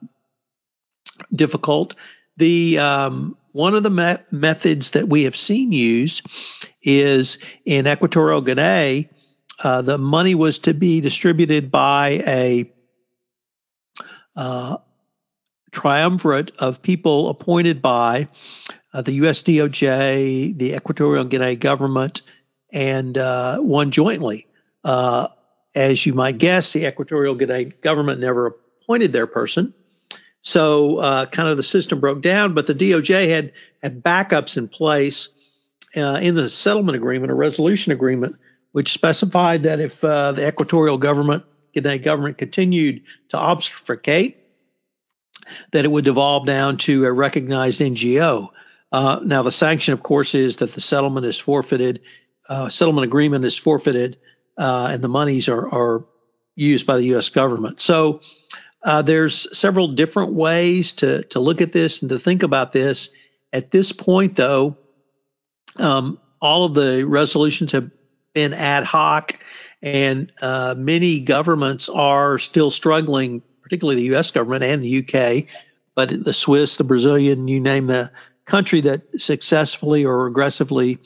difficult. 1.34 1.96
The 2.38 2.80
um, 2.80 3.38
one 3.52 3.76
of 3.76 3.84
the 3.84 3.90
me- 3.90 4.24
methods 4.32 4.92
that 4.92 5.08
we 5.08 5.24
have 5.24 5.36
seen 5.36 5.72
used 5.72 6.26
is 6.82 7.38
in 7.66 7.88
Equatorial 7.88 8.42
Guinea. 8.42 9.10
Uh, 9.64 9.82
the 9.82 9.98
money 9.98 10.36
was 10.36 10.60
to 10.60 10.74
be 10.74 11.02
distributed 11.02 11.72
by 11.72 12.24
a 12.26 12.73
uh, 14.36 14.78
triumvirate 15.72 16.52
of 16.60 16.82
people 16.82 17.30
appointed 17.30 17.82
by 17.82 18.28
uh, 18.94 19.02
the 19.02 19.14
US 19.14 19.44
DOJ, 19.44 20.58
the 20.58 20.76
Equatorial 20.76 21.26
Guinea 21.26 21.56
government, 21.56 22.22
and 22.72 23.18
uh, 23.18 23.58
one 23.60 23.92
jointly. 23.92 24.48
Uh, 24.84 25.28
as 25.76 26.06
you 26.06 26.14
might 26.14 26.38
guess, 26.38 26.74
the 26.74 26.86
Equatorial 26.88 27.36
Guinea 27.36 27.66
government 27.66 28.20
never 28.20 28.48
appointed 28.48 29.12
their 29.12 29.28
person. 29.28 29.74
So, 30.42 30.98
uh, 30.98 31.26
kind 31.26 31.50
of 31.50 31.58
the 31.58 31.64
system 31.64 32.00
broke 32.00 32.22
down, 32.22 32.54
but 32.54 32.68
the 32.68 32.76
DOJ 32.76 33.30
had, 33.30 33.54
had 33.82 34.04
backups 34.04 34.58
in 34.58 34.68
place 34.68 35.30
uh, 35.96 36.20
in 36.22 36.36
the 36.36 36.50
settlement 36.50 36.98
agreement, 36.98 37.32
a 37.32 37.36
resolution 37.36 37.94
agreement, 37.94 38.36
which 38.72 38.92
specified 38.92 39.64
that 39.64 39.80
if 39.80 40.02
the 40.02 40.46
Equatorial 40.48 40.98
government, 40.98 41.46
Guinea 41.74 42.00
government 42.00 42.38
continued 42.38 43.04
to 43.30 43.38
obfuscate, 43.38 44.38
that 45.72 45.86
it 45.86 45.92
would 45.92 46.06
devolve 46.06 46.46
down 46.46 46.78
to 46.78 47.06
a 47.06 47.12
recognized 47.12 47.82
NGO. 47.82 48.50
Uh, 48.92 49.20
now, 49.24 49.42
the 49.42 49.52
sanction, 49.52 49.94
of 49.94 50.04
course, 50.04 50.36
is 50.36 50.58
that 50.58 50.72
the 50.74 50.82
settlement 50.82 51.26
is 51.26 51.40
forfeited, 51.40 52.02
uh, 52.48 52.70
settlement 52.70 53.06
agreement 53.06 53.44
is 53.44 53.58
forfeited, 53.58 54.18
uh, 54.58 54.90
and 54.92 55.04
the 55.04 55.10
monies 55.10 55.50
are, 55.50 55.68
are 55.68 56.06
used 56.56 56.86
by 56.86 56.98
the 56.98 57.06
U.S. 57.06 57.30
government. 57.30 57.82
So 57.82 58.22
uh, 58.84 59.02
there's 59.02 59.58
several 59.58 59.90
different 59.90 60.34
ways 60.34 60.94
to 60.94 61.24
to 61.24 61.40
look 61.40 61.62
at 61.62 61.72
this 61.72 62.02
and 62.02 62.10
to 62.10 62.20
think 62.20 62.44
about 62.44 62.72
this. 62.72 63.10
At 63.52 63.72
this 63.72 63.92
point, 63.92 64.36
though, 64.36 64.78
um, 65.78 66.20
all 66.42 66.66
of 66.66 66.74
the 66.74 67.06
resolutions 67.08 67.72
have 67.72 67.90
been 68.34 68.54
ad 68.54 68.84
hoc, 68.84 69.40
and 69.84 70.32
uh, 70.42 70.74
many 70.78 71.20
governments 71.20 71.90
are 71.90 72.40
still 72.40 72.72
struggling, 72.72 73.44
particularly 73.62 73.98
the 73.98 74.08
U.S. 74.14 74.32
government 74.32 74.64
and 74.64 74.82
the 74.82 75.00
UK, 75.00 75.54
but 75.94 76.10
the 76.10 76.32
Swiss, 76.32 76.78
the 76.78 76.86
Brazilian, 76.86 77.50
you 77.50 77.60
name 77.60 77.88
the 77.88 78.10
country 78.46 78.82
that 78.82 79.20
successfully 79.20 80.06
or 80.06 80.26
aggressively 80.26 81.00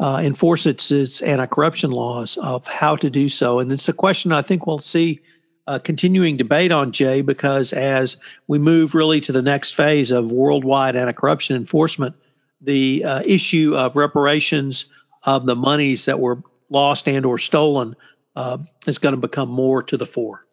uh, 0.00 0.20
enforce 0.22 0.66
its, 0.66 0.90
its 0.90 1.22
anti-corruption 1.22 1.92
laws 1.92 2.36
of 2.36 2.66
how 2.66 2.96
to 2.96 3.08
do 3.08 3.28
so. 3.28 3.60
And 3.60 3.70
it's 3.70 3.88
a 3.88 3.92
question 3.92 4.32
I 4.32 4.42
think 4.42 4.66
we'll 4.66 4.80
see 4.80 5.20
uh, 5.68 5.78
continuing 5.78 6.36
debate 6.36 6.72
on 6.72 6.90
Jay 6.90 7.20
because 7.20 7.72
as 7.72 8.16
we 8.48 8.58
move 8.58 8.96
really 8.96 9.20
to 9.20 9.32
the 9.32 9.42
next 9.42 9.76
phase 9.76 10.10
of 10.10 10.32
worldwide 10.32 10.96
anti-corruption 10.96 11.56
enforcement, 11.56 12.16
the 12.60 13.04
uh, 13.04 13.22
issue 13.24 13.76
of 13.76 13.94
reparations 13.94 14.86
of 15.22 15.46
the 15.46 15.54
monies 15.54 16.06
that 16.06 16.18
were 16.18 16.42
lost 16.70 17.08
and 17.08 17.24
or 17.26 17.38
stolen 17.38 17.96
uh, 18.36 18.58
is 18.86 18.98
going 18.98 19.14
to 19.14 19.20
become 19.20 19.48
more 19.48 19.82
to 19.84 19.96
the 19.96 20.06
fore. 20.06 20.44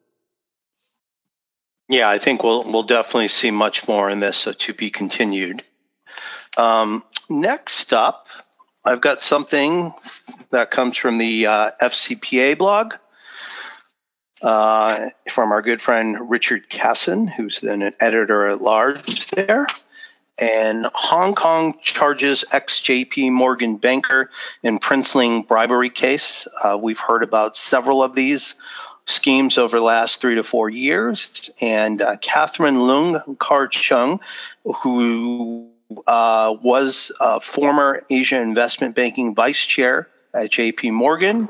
Yeah, 1.88 2.10
I 2.10 2.17
think 2.17 2.43
we'll 2.43 2.63
we'll 2.63 2.84
definitely 2.84 3.27
see 3.27 3.51
much 3.51 3.88
more 3.88 4.10
in 4.10 4.19
this 4.19 4.48
to 4.57 4.74
be 4.74 4.89
continued. 4.89 5.62
Um, 6.57 7.03
next 7.29 7.93
up, 7.93 8.27
I've 8.84 9.01
got 9.01 9.22
something 9.22 9.93
that 10.50 10.72
comes 10.72 10.98
from 10.98 11.17
the 11.17 11.45
uh, 11.45 11.72
FCPA 11.81 12.57
blog 12.57 12.95
uh, 14.41 15.10
from 15.29 15.51
our 15.51 15.62
good 15.62 15.81
friend 15.81 16.29
Richard 16.29 16.69
Cassin, 16.69 17.27
who's 17.27 17.60
then 17.60 17.81
an 17.81 17.93
editor 18.00 18.48
at 18.48 18.62
large 18.62 19.27
there. 19.27 19.67
And 20.38 20.88
Hong 20.94 21.34
Kong 21.34 21.75
charges 21.82 22.44
ex 22.51 22.82
JP 22.82 23.32
Morgan 23.32 23.77
banker 23.77 24.30
in 24.63 24.80
Princeling 24.80 25.48
bribery 25.48 25.89
case. 25.89 26.48
Uh, 26.63 26.77
we've 26.82 27.00
heard 27.00 27.24
about 27.24 27.56
several 27.56 28.04
of 28.04 28.13
these 28.13 28.56
schemes 29.06 29.58
over 29.58 29.77
the 29.77 29.84
last 29.84 30.20
three 30.20 30.36
to 30.36 30.44
four 30.44 30.70
years. 30.70 31.51
And 31.62 32.01
uh, 32.01 32.18
Catherine 32.18 32.75
Leung 32.75 33.38
Kar 33.39 33.68
Chung, 33.68 34.20
who 34.82 35.70
uh, 36.08 36.56
was 36.62 37.12
a 37.20 37.39
former 37.39 38.01
Asia 38.10 38.42
investment 38.42 38.96
banking 38.96 39.36
vice 39.36 39.63
chair 39.63 40.10
at 40.34 40.51
JP 40.51 40.92
Morgan, 40.92 41.50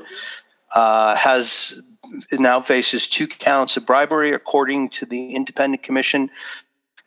uh, 0.75 1.15
has 1.15 1.81
now 2.31 2.59
faces 2.59 3.07
two 3.07 3.27
counts 3.27 3.77
of 3.77 3.85
bribery 3.85 4.33
according 4.33 4.89
to 4.89 5.05
the 5.05 5.33
Independent 5.33 5.81
Commission 5.81 6.29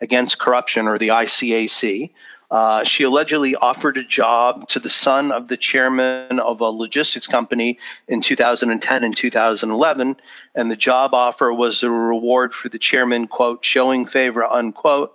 Against 0.01 0.39
Corruption, 0.39 0.87
or 0.87 0.99
the 0.99 1.09
ICAC. 1.09 2.11
Uh, 2.51 2.83
she 2.85 3.05
allegedly 3.05 3.57
offered 3.57 3.99
a 3.99 4.05
job 4.05 4.69
to 4.71 4.81
the 4.81 4.89
son 4.89 5.33
of 5.33 5.49
the 5.49 5.57
chairman 5.57 6.41
of 6.41 6.63
a 6.63 6.65
logistics 6.65 7.27
company 7.27 7.79
in 8.07 8.23
2010 8.23 9.05
and 9.05 9.17
2011, 9.17 10.17
and 10.55 10.71
the 10.71 10.77
job 10.77 11.13
offer 11.13 11.53
was 11.53 11.83
a 11.83 11.91
reward 11.91 12.55
for 12.55 12.71
the 12.71 12.79
chairman, 12.79 13.27
quote, 13.27 13.65
showing 13.65 14.07
favor, 14.07 14.45
unquote, 14.45 15.15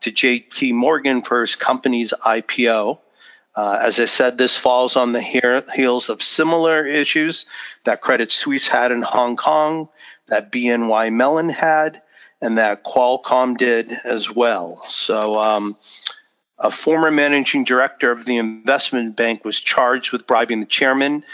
to 0.00 0.10
JP 0.10 0.74
Morgan 0.74 1.22
for 1.22 1.40
his 1.40 1.54
company's 1.54 2.12
IPO. 2.26 2.98
Uh, 3.54 3.78
as 3.80 4.00
I 4.00 4.06
said, 4.06 4.36
this 4.36 4.56
falls 4.56 4.96
on 4.96 5.12
the 5.12 5.20
heels 5.20 6.08
of 6.08 6.22
similar 6.22 6.84
issues 6.84 7.46
that 7.84 8.00
Credit 8.00 8.30
Suisse 8.30 8.66
had 8.66 8.90
in 8.90 9.02
Hong 9.02 9.36
Kong, 9.36 9.88
that 10.26 10.50
BNY 10.50 11.12
Mellon 11.12 11.50
had, 11.50 12.02
and 12.42 12.58
that 12.58 12.84
Qualcomm 12.84 13.56
did 13.56 13.92
as 14.04 14.30
well. 14.30 14.82
So, 14.88 15.38
um, 15.38 15.76
a 16.58 16.70
former 16.70 17.10
managing 17.10 17.64
director 17.64 18.10
of 18.10 18.24
the 18.24 18.36
investment 18.36 19.16
bank 19.16 19.44
was 19.44 19.58
charged 19.58 20.12
with 20.12 20.26
bribing 20.26 20.60
the 20.60 20.66
chairman 20.66 21.24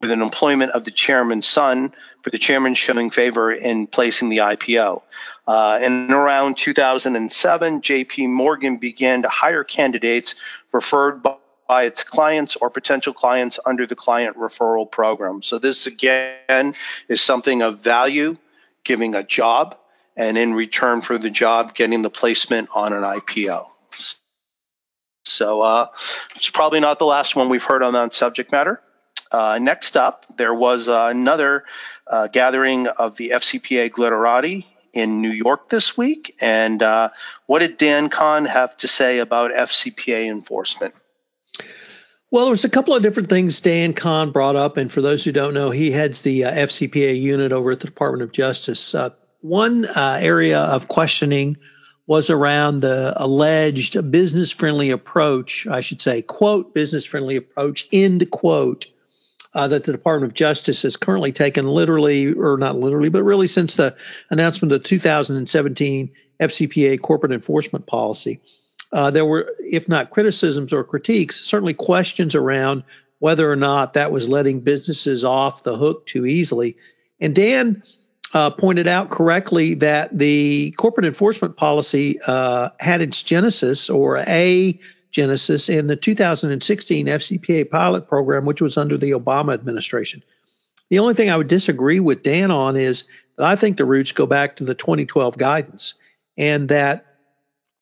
with 0.00 0.10
an 0.12 0.22
employment 0.22 0.70
of 0.72 0.84
the 0.84 0.90
chairman's 0.90 1.46
son 1.46 1.92
for 2.22 2.30
the 2.30 2.38
chairman 2.38 2.74
showing 2.74 3.10
favor 3.10 3.50
in 3.50 3.86
placing 3.86 4.28
the 4.28 4.38
IPO. 4.38 5.02
Uh, 5.46 5.78
and 5.82 6.12
around 6.12 6.56
2007, 6.56 7.80
JP 7.80 8.28
Morgan 8.28 8.76
began 8.76 9.22
to 9.22 9.28
hire 9.28 9.64
candidates 9.64 10.34
referred 10.72 11.22
by, 11.22 11.36
by 11.66 11.82
its 11.84 12.04
clients 12.04 12.54
or 12.56 12.70
potential 12.70 13.12
clients 13.12 13.58
under 13.66 13.86
the 13.86 13.96
client 13.96 14.36
referral 14.36 14.88
program. 14.90 15.42
So, 15.42 15.58
this 15.58 15.86
again 15.86 16.74
is 17.08 17.20
something 17.20 17.62
of 17.62 17.80
value, 17.80 18.36
giving 18.84 19.14
a 19.14 19.22
job, 19.22 19.76
and 20.18 20.36
in 20.36 20.52
return 20.52 21.00
for 21.00 21.16
the 21.16 21.30
job, 21.30 21.74
getting 21.74 22.02
the 22.02 22.10
placement 22.10 22.68
on 22.74 22.92
an 22.92 23.04
IPO. 23.04 23.66
So, 25.24 25.62
uh, 25.62 25.86
it's 26.34 26.50
probably 26.50 26.80
not 26.80 26.98
the 26.98 27.06
last 27.06 27.36
one 27.36 27.48
we've 27.48 27.62
heard 27.62 27.82
on 27.82 27.92
that 27.92 28.14
subject 28.14 28.50
matter. 28.50 28.82
Uh, 29.30 29.58
next 29.60 29.96
up, 29.96 30.26
there 30.36 30.54
was 30.54 30.88
uh, 30.88 31.08
another 31.10 31.64
uh, 32.06 32.26
gathering 32.28 32.88
of 32.88 33.16
the 33.16 33.30
FCPA 33.30 33.90
Glitterati 33.90 34.64
in 34.92 35.20
New 35.20 35.30
York 35.30 35.68
this 35.68 35.96
week. 35.96 36.34
And 36.40 36.82
uh, 36.82 37.10
what 37.46 37.60
did 37.60 37.76
Dan 37.76 38.08
Kahn 38.08 38.46
have 38.46 38.76
to 38.78 38.88
say 38.88 39.18
about 39.18 39.52
FCPA 39.52 40.28
enforcement? 40.28 40.94
Well, 42.30 42.44
there 42.44 42.50
was 42.50 42.64
a 42.64 42.70
couple 42.70 42.94
of 42.94 43.02
different 43.02 43.28
things 43.28 43.60
Dan 43.60 43.92
Kahn 43.94 44.32
brought 44.32 44.56
up, 44.56 44.76
and 44.78 44.90
for 44.90 45.00
those 45.00 45.24
who 45.24 45.32
don't 45.32 45.54
know, 45.54 45.70
he 45.70 45.90
heads 45.90 46.22
the 46.22 46.46
uh, 46.46 46.52
FCPA 46.52 47.18
unit 47.18 47.52
over 47.52 47.70
at 47.70 47.80
the 47.80 47.86
Department 47.86 48.22
of 48.22 48.32
Justice. 48.32 48.94
Uh, 49.42 49.48
one 49.48 49.86
area 49.96 50.60
of 50.60 50.88
questioning 50.88 51.56
was 52.06 52.30
around 52.30 52.80
the 52.80 53.12
alleged 53.16 54.10
business 54.10 54.50
friendly 54.50 54.90
approach, 54.90 55.66
I 55.66 55.82
should 55.82 56.00
say, 56.00 56.22
quote, 56.22 56.74
business 56.74 57.04
friendly 57.04 57.36
approach, 57.36 57.86
end 57.92 58.30
quote, 58.30 58.86
uh, 59.54 59.68
that 59.68 59.84
the 59.84 59.92
Department 59.92 60.32
of 60.32 60.34
Justice 60.34 60.82
has 60.82 60.96
currently 60.96 61.32
taken 61.32 61.66
literally, 61.66 62.32
or 62.32 62.56
not 62.56 62.76
literally, 62.76 63.10
but 63.10 63.24
really 63.24 63.46
since 63.46 63.76
the 63.76 63.94
announcement 64.30 64.72
of 64.72 64.82
the 64.82 64.88
2017 64.88 66.10
FCPA 66.40 67.00
corporate 67.00 67.32
enforcement 67.32 67.86
policy. 67.86 68.40
Uh, 68.90 69.10
there 69.10 69.26
were, 69.26 69.52
if 69.58 69.86
not 69.88 70.10
criticisms 70.10 70.72
or 70.72 70.84
critiques, 70.84 71.40
certainly 71.40 71.74
questions 71.74 72.34
around 72.34 72.84
whether 73.18 73.50
or 73.50 73.56
not 73.56 73.94
that 73.94 74.12
was 74.12 74.28
letting 74.28 74.60
businesses 74.60 75.24
off 75.24 75.62
the 75.62 75.76
hook 75.76 76.06
too 76.06 76.24
easily. 76.24 76.76
And 77.20 77.34
Dan 77.34 77.82
uh, 78.34 78.50
pointed 78.50 78.86
out 78.86 79.10
correctly 79.10 79.74
that 79.74 80.16
the 80.16 80.72
corporate 80.72 81.06
enforcement 81.06 81.56
policy 81.56 82.20
uh, 82.26 82.70
had 82.78 83.00
its 83.00 83.22
genesis 83.22 83.88
or 83.88 84.18
a 84.18 84.78
genesis 85.10 85.68
in 85.68 85.86
the 85.86 85.96
2016 85.96 87.06
FCPA 87.06 87.70
pilot 87.70 88.06
program, 88.08 88.44
which 88.44 88.60
was 88.60 88.76
under 88.76 88.98
the 88.98 89.12
Obama 89.12 89.54
administration. 89.54 90.22
The 90.90 90.98
only 90.98 91.14
thing 91.14 91.30
I 91.30 91.36
would 91.36 91.48
disagree 91.48 92.00
with 92.00 92.22
Dan 92.22 92.50
on 92.50 92.76
is 92.76 93.04
that 93.36 93.46
I 93.46 93.56
think 93.56 93.76
the 93.76 93.84
roots 93.84 94.12
go 94.12 94.26
back 94.26 94.56
to 94.56 94.64
the 94.64 94.74
2012 94.74 95.36
guidance, 95.38 95.94
and 96.36 96.68
that 96.68 97.06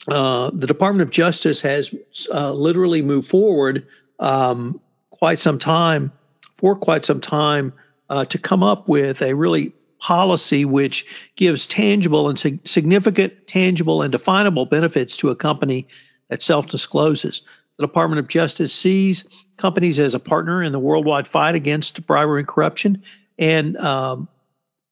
uh, 0.08 0.50
the 0.52 0.66
Department 0.66 1.08
of 1.08 1.12
Justice 1.12 1.60
has 1.62 1.94
uh, 2.32 2.52
literally 2.52 3.02
moved 3.02 3.28
forward 3.28 3.86
um, 4.18 4.80
quite 5.10 5.38
some 5.38 5.58
time, 5.58 6.12
for 6.56 6.76
quite 6.76 7.04
some 7.04 7.20
time, 7.20 7.72
uh, 8.08 8.24
to 8.26 8.38
come 8.38 8.62
up 8.62 8.88
with 8.88 9.22
a 9.22 9.34
really 9.34 9.72
policy 9.98 10.64
which 10.64 11.06
gives 11.36 11.66
tangible 11.66 12.28
and 12.28 12.38
sig- 12.38 12.66
significant, 12.66 13.46
tangible, 13.46 14.02
and 14.02 14.12
definable 14.12 14.66
benefits 14.66 15.18
to 15.18 15.30
a 15.30 15.36
company 15.36 15.88
that 16.28 16.42
self 16.42 16.66
discloses. 16.66 17.42
The 17.78 17.86
Department 17.86 18.20
of 18.20 18.28
Justice 18.28 18.72
sees 18.72 19.24
companies 19.56 20.00
as 20.00 20.14
a 20.14 20.20
partner 20.20 20.62
in 20.62 20.72
the 20.72 20.78
worldwide 20.78 21.28
fight 21.28 21.54
against 21.54 22.06
bribery 22.06 22.40
and 22.40 22.48
corruption. 22.48 23.02
And 23.38 23.76
um, 23.76 24.28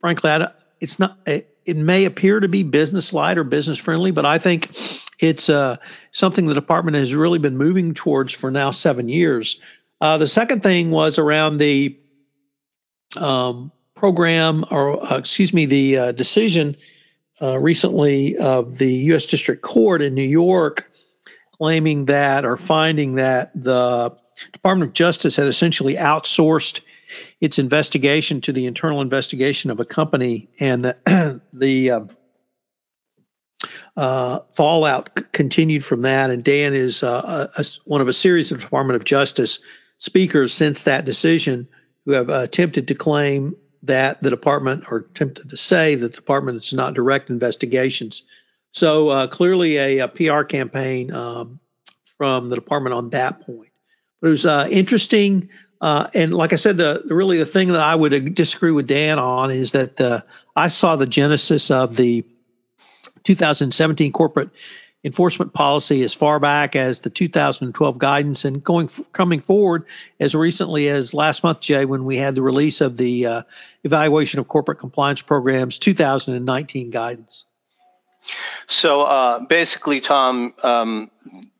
frankly, 0.00 0.46
it's 0.80 0.98
not. 0.98 1.18
It 1.26 1.76
may 1.76 2.04
appear 2.04 2.40
to 2.40 2.48
be 2.48 2.62
business 2.62 3.14
light 3.14 3.38
or 3.38 3.44
business 3.44 3.78
friendly, 3.78 4.10
but 4.10 4.26
I 4.26 4.38
think 4.38 4.70
it's 5.18 5.48
uh, 5.48 5.76
something 6.12 6.44
the 6.44 6.54
department 6.54 6.98
has 6.98 7.14
really 7.14 7.38
been 7.38 7.56
moving 7.56 7.94
towards 7.94 8.32
for 8.32 8.50
now 8.50 8.70
seven 8.70 9.08
years. 9.08 9.58
Uh, 9.98 10.18
the 10.18 10.26
second 10.26 10.62
thing 10.62 10.90
was 10.90 11.18
around 11.18 11.56
the 11.56 11.98
um, 13.16 13.72
program, 13.94 14.64
or 14.70 15.12
uh, 15.12 15.18
excuse 15.18 15.52
me, 15.52 15.66
the 15.66 15.98
uh, 15.98 16.12
decision 16.12 16.76
uh, 17.40 17.58
recently 17.58 18.36
of 18.36 18.78
the 18.78 18.90
U.S. 18.90 19.26
District 19.26 19.62
Court 19.62 20.02
in 20.02 20.14
New 20.14 20.22
York 20.22 20.90
claiming 21.56 22.06
that 22.06 22.44
or 22.44 22.56
finding 22.56 23.14
that 23.14 23.52
the 23.54 24.16
Department 24.52 24.90
of 24.90 24.94
Justice 24.94 25.36
had 25.36 25.46
essentially 25.46 25.94
outsourced 25.94 26.80
its 27.40 27.58
investigation 27.58 28.40
to 28.40 28.52
the 28.52 28.66
internal 28.66 29.00
investigation 29.00 29.70
of 29.70 29.78
a 29.78 29.84
company, 29.84 30.48
and 30.58 30.84
the, 30.84 31.40
the 31.52 31.90
uh, 31.90 32.00
uh, 33.96 34.40
fallout 34.54 35.10
c- 35.16 35.24
continued 35.32 35.84
from 35.84 36.02
that. 36.02 36.30
And 36.30 36.42
Dan 36.42 36.74
is 36.74 37.04
uh, 37.04 37.48
a, 37.56 37.60
a, 37.60 37.64
one 37.84 38.00
of 38.00 38.08
a 38.08 38.12
series 38.12 38.50
of 38.50 38.60
Department 38.60 38.96
of 38.96 39.04
Justice 39.04 39.60
speakers 39.98 40.52
since 40.52 40.84
that 40.84 41.04
decision 41.04 41.68
who 42.04 42.12
have 42.12 42.30
attempted 42.30 42.88
to 42.88 42.94
claim 42.94 43.54
that 43.86 44.22
the 44.22 44.30
department, 44.30 44.84
or 44.90 44.98
attempted 44.98 45.50
to 45.50 45.56
say 45.56 45.94
that 45.94 46.08
the 46.10 46.16
department 46.16 46.56
is 46.56 46.72
not 46.72 46.94
direct 46.94 47.30
investigations. 47.30 48.22
So 48.72 49.08
uh, 49.08 49.26
clearly 49.28 49.76
a, 49.76 49.98
a, 50.00 50.08
PR 50.08 50.42
campaign 50.42 51.12
um, 51.12 51.60
from 52.18 52.46
the 52.46 52.56
department 52.56 52.94
on 52.94 53.10
that 53.10 53.40
point. 53.40 53.70
But 54.20 54.28
it 54.28 54.30
was 54.30 54.46
uh, 54.46 54.68
interesting. 54.70 55.50
Uh, 55.80 56.08
and 56.14 56.34
like 56.34 56.52
I 56.52 56.56
said, 56.56 56.76
the, 56.76 57.02
the, 57.04 57.14
really 57.14 57.38
the 57.38 57.46
thing 57.46 57.68
that 57.68 57.80
I 57.80 57.94
would 57.94 58.34
disagree 58.34 58.72
with 58.72 58.86
Dan 58.86 59.18
on 59.18 59.50
is 59.50 59.72
that 59.72 60.00
uh, 60.00 60.22
I 60.56 60.68
saw 60.68 60.96
the 60.96 61.06
genesis 61.06 61.70
of 61.70 61.94
the 61.94 62.24
2017 63.24 64.12
corporate 64.12 64.50
enforcement 65.04 65.52
policy 65.52 66.02
as 66.02 66.14
far 66.14 66.40
back 66.40 66.74
as 66.74 67.00
the 67.00 67.10
2012 67.10 67.98
guidance, 67.98 68.44
and 68.44 68.64
going 68.64 68.88
coming 69.12 69.40
forward 69.40 69.84
as 70.18 70.34
recently 70.34 70.88
as 70.88 71.12
last 71.12 71.44
month, 71.44 71.60
Jay, 71.60 71.84
when 71.84 72.04
we 72.04 72.16
had 72.16 72.34
the 72.34 72.42
release 72.42 72.80
of 72.80 72.96
the 72.96 73.26
uh, 73.26 73.42
evaluation 73.84 74.40
of 74.40 74.48
corporate 74.48 74.78
compliance 74.78 75.20
programs 75.20 75.78
2019 75.78 76.90
guidance. 76.90 77.44
So 78.66 79.02
uh, 79.02 79.40
basically, 79.40 80.00
Tom, 80.00 80.54
um, 80.62 81.10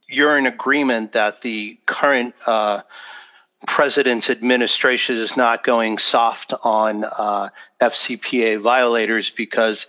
you're 0.08 0.38
in 0.38 0.46
agreement 0.46 1.12
that 1.12 1.42
the 1.42 1.78
current 1.84 2.34
uh, 2.46 2.80
president's 3.66 4.30
administration 4.30 5.16
is 5.16 5.36
not 5.36 5.62
going 5.62 5.98
soft 5.98 6.54
on 6.62 7.04
uh, 7.04 7.50
FCPA 7.80 8.58
violators 8.58 9.30
because 9.30 9.86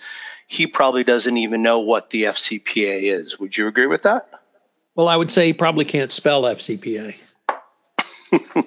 he 0.47 0.67
probably 0.67 1.03
doesn't 1.03 1.37
even 1.37 1.61
know 1.61 1.79
what 1.79 2.09
the 2.09 2.23
FCPA 2.23 3.03
is. 3.03 3.39
Would 3.39 3.57
you 3.57 3.67
agree 3.67 3.87
with 3.87 4.03
that? 4.03 4.29
Well, 4.95 5.07
I 5.07 5.15
would 5.15 5.31
say 5.31 5.47
he 5.47 5.53
probably 5.53 5.85
can't 5.85 6.11
spell 6.11 6.43
FCPA. 6.43 7.15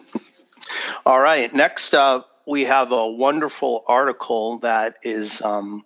All 1.06 1.20
right. 1.20 1.52
Next 1.54 1.94
up, 1.94 2.28
we 2.47 2.64
have 2.64 2.92
a 2.92 3.09
wonderful 3.09 3.85
article 3.87 4.59
that 4.59 4.96
is 5.03 5.40
um, 5.40 5.85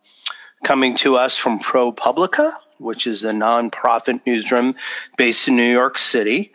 coming 0.64 0.96
to 0.98 1.16
us 1.16 1.36
from 1.36 1.60
ProPublica, 1.60 2.54
which 2.78 3.06
is 3.06 3.24
a 3.24 3.32
nonprofit 3.32 4.20
newsroom 4.26 4.74
based 5.16 5.48
in 5.48 5.56
New 5.56 5.70
York 5.70 5.98
City 5.98 6.52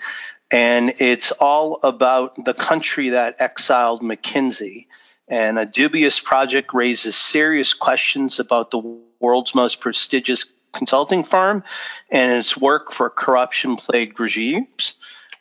and 0.52 0.96
it's 1.00 1.32
all 1.32 1.80
about 1.84 2.44
the 2.46 2.54
country 2.54 3.10
that 3.10 3.42
exiled 3.42 4.02
McKinsey. 4.02 4.88
And 5.28 5.60
a 5.60 5.66
dubious 5.66 6.20
project 6.20 6.74
raises 6.74 7.16
serious 7.16 7.74
questions 7.74 8.40
about 8.40 8.72
the 8.72 8.78
world's 9.20 9.56
most 9.56 9.80
prestigious 9.80 10.46
consulting 10.74 11.24
firm 11.24 11.64
and 12.12 12.32
its 12.34 12.56
work 12.56 12.92
for 12.92 13.10
corruption 13.10 13.76
plagued 13.76 14.20
regimes. 14.20 14.96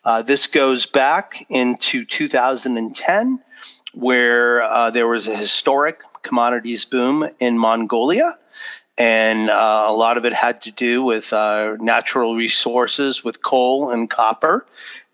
Uh, 0.04 0.22
this 0.22 0.46
goes 0.46 0.86
back 0.86 1.44
into 1.48 2.04
2010, 2.04 3.40
where 3.92 4.62
uh, 4.62 4.90
there 4.90 5.08
was 5.08 5.26
a 5.26 5.36
historic 5.36 6.02
commodities 6.22 6.84
boom 6.84 7.28
in 7.40 7.58
Mongolia. 7.58 8.38
And 8.98 9.50
uh, 9.50 9.86
a 9.88 9.92
lot 9.92 10.16
of 10.16 10.24
it 10.24 10.32
had 10.32 10.62
to 10.62 10.72
do 10.72 11.02
with 11.02 11.32
uh, 11.32 11.76
natural 11.80 12.34
resources, 12.34 13.22
with 13.22 13.42
coal 13.42 13.90
and 13.90 14.08
copper 14.08 14.64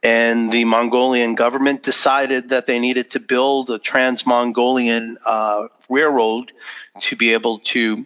and 0.02 0.50
the 0.50 0.64
Mongolian 0.64 1.34
government 1.34 1.82
decided 1.82 2.48
that 2.48 2.66
they 2.66 2.80
needed 2.80 3.10
to 3.10 3.20
build 3.20 3.70
a 3.70 3.78
trans 3.78 4.26
Mongolian 4.26 5.16
uh, 5.24 5.68
railroad 5.88 6.52
to 7.00 7.16
be 7.16 7.34
able 7.34 7.60
to 7.60 8.04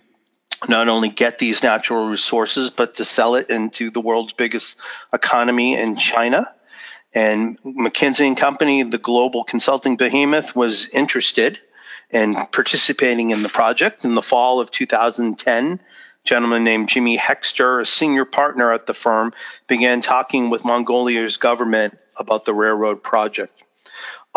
not 0.68 0.88
only 0.88 1.08
get 1.08 1.38
these 1.38 1.62
natural 1.62 2.06
resources, 2.06 2.70
but 2.70 2.96
to 2.96 3.04
sell 3.04 3.34
it 3.34 3.50
into 3.50 3.90
the 3.90 4.00
world's 4.00 4.32
biggest 4.32 4.78
economy 5.12 5.74
in 5.74 5.96
China. 5.96 6.52
And 7.14 7.60
McKinsey 7.62 8.26
and 8.26 8.36
Company, 8.36 8.82
the 8.82 8.98
global 8.98 9.44
consulting 9.44 9.96
behemoth, 9.96 10.54
was 10.54 10.88
interested 10.88 11.58
in 12.10 12.34
participating 12.52 13.30
in 13.30 13.42
the 13.42 13.48
project. 13.48 14.04
In 14.04 14.14
the 14.14 14.22
fall 14.22 14.60
of 14.60 14.70
2010, 14.70 15.80
gentleman 16.24 16.64
named 16.64 16.88
Jimmy 16.88 17.16
Hexter, 17.16 17.80
a 17.80 17.86
senior 17.86 18.24
partner 18.24 18.72
at 18.72 18.86
the 18.86 18.94
firm, 18.94 19.32
began 19.66 20.00
talking 20.00 20.50
with 20.50 20.64
Mongolia's 20.64 21.36
government 21.36 21.96
about 22.18 22.44
the 22.44 22.54
railroad 22.54 23.02
project. 23.02 23.52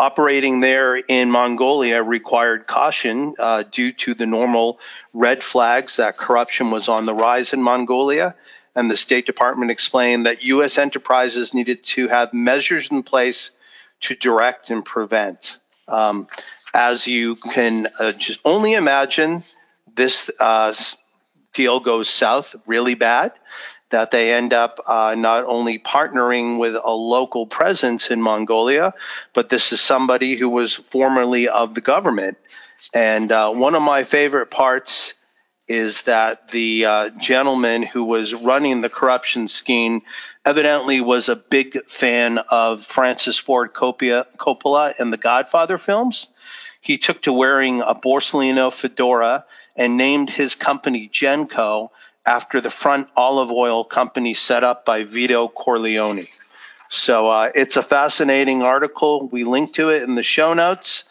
Operating 0.00 0.60
there 0.60 0.96
in 0.96 1.30
Mongolia 1.30 2.02
required 2.02 2.66
caution 2.66 3.34
uh, 3.38 3.64
due 3.70 3.92
to 3.92 4.14
the 4.14 4.24
normal 4.24 4.80
red 5.12 5.42
flags 5.42 5.96
that 5.96 6.16
corruption 6.16 6.70
was 6.70 6.88
on 6.88 7.04
the 7.04 7.14
rise 7.14 7.52
in 7.52 7.62
Mongolia. 7.62 8.34
And 8.74 8.90
the 8.90 8.96
State 8.96 9.26
Department 9.26 9.70
explained 9.70 10.24
that 10.24 10.42
U.S. 10.44 10.78
enterprises 10.78 11.52
needed 11.52 11.84
to 11.84 12.08
have 12.08 12.32
measures 12.32 12.90
in 12.90 13.02
place 13.02 13.50
to 14.00 14.14
direct 14.14 14.70
and 14.70 14.82
prevent. 14.82 15.58
Um, 15.86 16.28
as 16.72 17.06
you 17.06 17.36
can 17.36 17.88
uh, 17.98 18.12
just 18.12 18.40
only 18.42 18.72
imagine, 18.72 19.42
this 19.94 20.30
uh, 20.40 20.72
deal 21.52 21.78
goes 21.78 22.08
south 22.08 22.56
really 22.66 22.94
bad, 22.94 23.32
that 23.90 24.10
they 24.10 24.32
end 24.32 24.52
up 24.52 24.80
uh, 24.86 25.14
not 25.16 25.44
only 25.44 25.78
partnering 25.78 26.58
with 26.58 26.76
a 26.82 26.90
local 26.90 27.46
presence 27.46 28.10
in 28.10 28.22
Mongolia, 28.22 28.94
but 29.34 29.48
this 29.48 29.72
is 29.72 29.80
somebody 29.80 30.36
who 30.36 30.48
was 30.48 30.74
formerly 30.74 31.48
of 31.48 31.74
the 31.74 31.80
government. 31.80 32.38
And 32.94 33.30
uh, 33.30 33.52
one 33.52 33.74
of 33.74 33.82
my 33.82 34.04
favorite 34.04 34.50
parts 34.50 35.14
is 35.68 36.02
that 36.02 36.48
the 36.48 36.84
uh, 36.84 37.10
gentleman 37.10 37.84
who 37.84 38.02
was 38.02 38.34
running 38.34 38.80
the 38.80 38.88
corruption 38.88 39.46
scheme 39.46 40.00
evidently 40.44 41.00
was 41.00 41.28
a 41.28 41.36
big 41.36 41.84
fan 41.86 42.38
of 42.50 42.82
Francis 42.82 43.38
Ford 43.38 43.72
Coppola 43.72 44.98
and 44.98 45.12
the 45.12 45.16
Godfather 45.16 45.78
films. 45.78 46.28
He 46.80 46.98
took 46.98 47.22
to 47.22 47.32
wearing 47.32 47.82
a 47.82 47.94
Borsalino 47.94 48.72
fedora 48.72 49.44
and 49.76 49.96
named 49.96 50.30
his 50.30 50.56
company 50.56 51.08
Genco 51.08 51.90
after 52.26 52.60
the 52.60 52.70
front 52.70 53.08
olive 53.16 53.50
oil 53.50 53.84
company 53.84 54.34
set 54.34 54.64
up 54.64 54.84
by 54.84 55.04
Vito 55.04 55.48
Corleone. 55.48 56.26
So 56.88 57.28
uh, 57.28 57.52
it's 57.54 57.76
a 57.76 57.82
fascinating 57.82 58.62
article. 58.62 59.28
We 59.28 59.44
link 59.44 59.74
to 59.74 59.90
it 59.90 60.02
in 60.02 60.14
the 60.16 60.22
show 60.22 60.54
notes. 60.54 61.04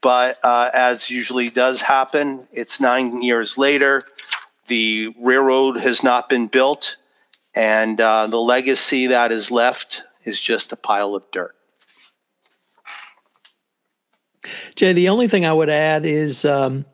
But 0.00 0.38
uh, 0.44 0.70
as 0.72 1.10
usually 1.10 1.50
does 1.50 1.80
happen, 1.80 2.46
it's 2.52 2.80
nine 2.80 3.22
years 3.22 3.58
later. 3.58 4.04
The 4.66 5.14
railroad 5.18 5.78
has 5.78 6.02
not 6.02 6.28
been 6.28 6.48
built, 6.48 6.96
and 7.54 8.00
uh, 8.00 8.26
the 8.26 8.40
legacy 8.40 9.08
that 9.08 9.32
is 9.32 9.50
left 9.50 10.02
is 10.24 10.40
just 10.40 10.72
a 10.72 10.76
pile 10.76 11.14
of 11.14 11.30
dirt. 11.30 11.54
Jay, 14.74 14.92
the 14.92 15.08
only 15.08 15.28
thing 15.28 15.46
I 15.46 15.52
would 15.52 15.70
add 15.70 16.04
is 16.04 16.44
um, 16.44 16.84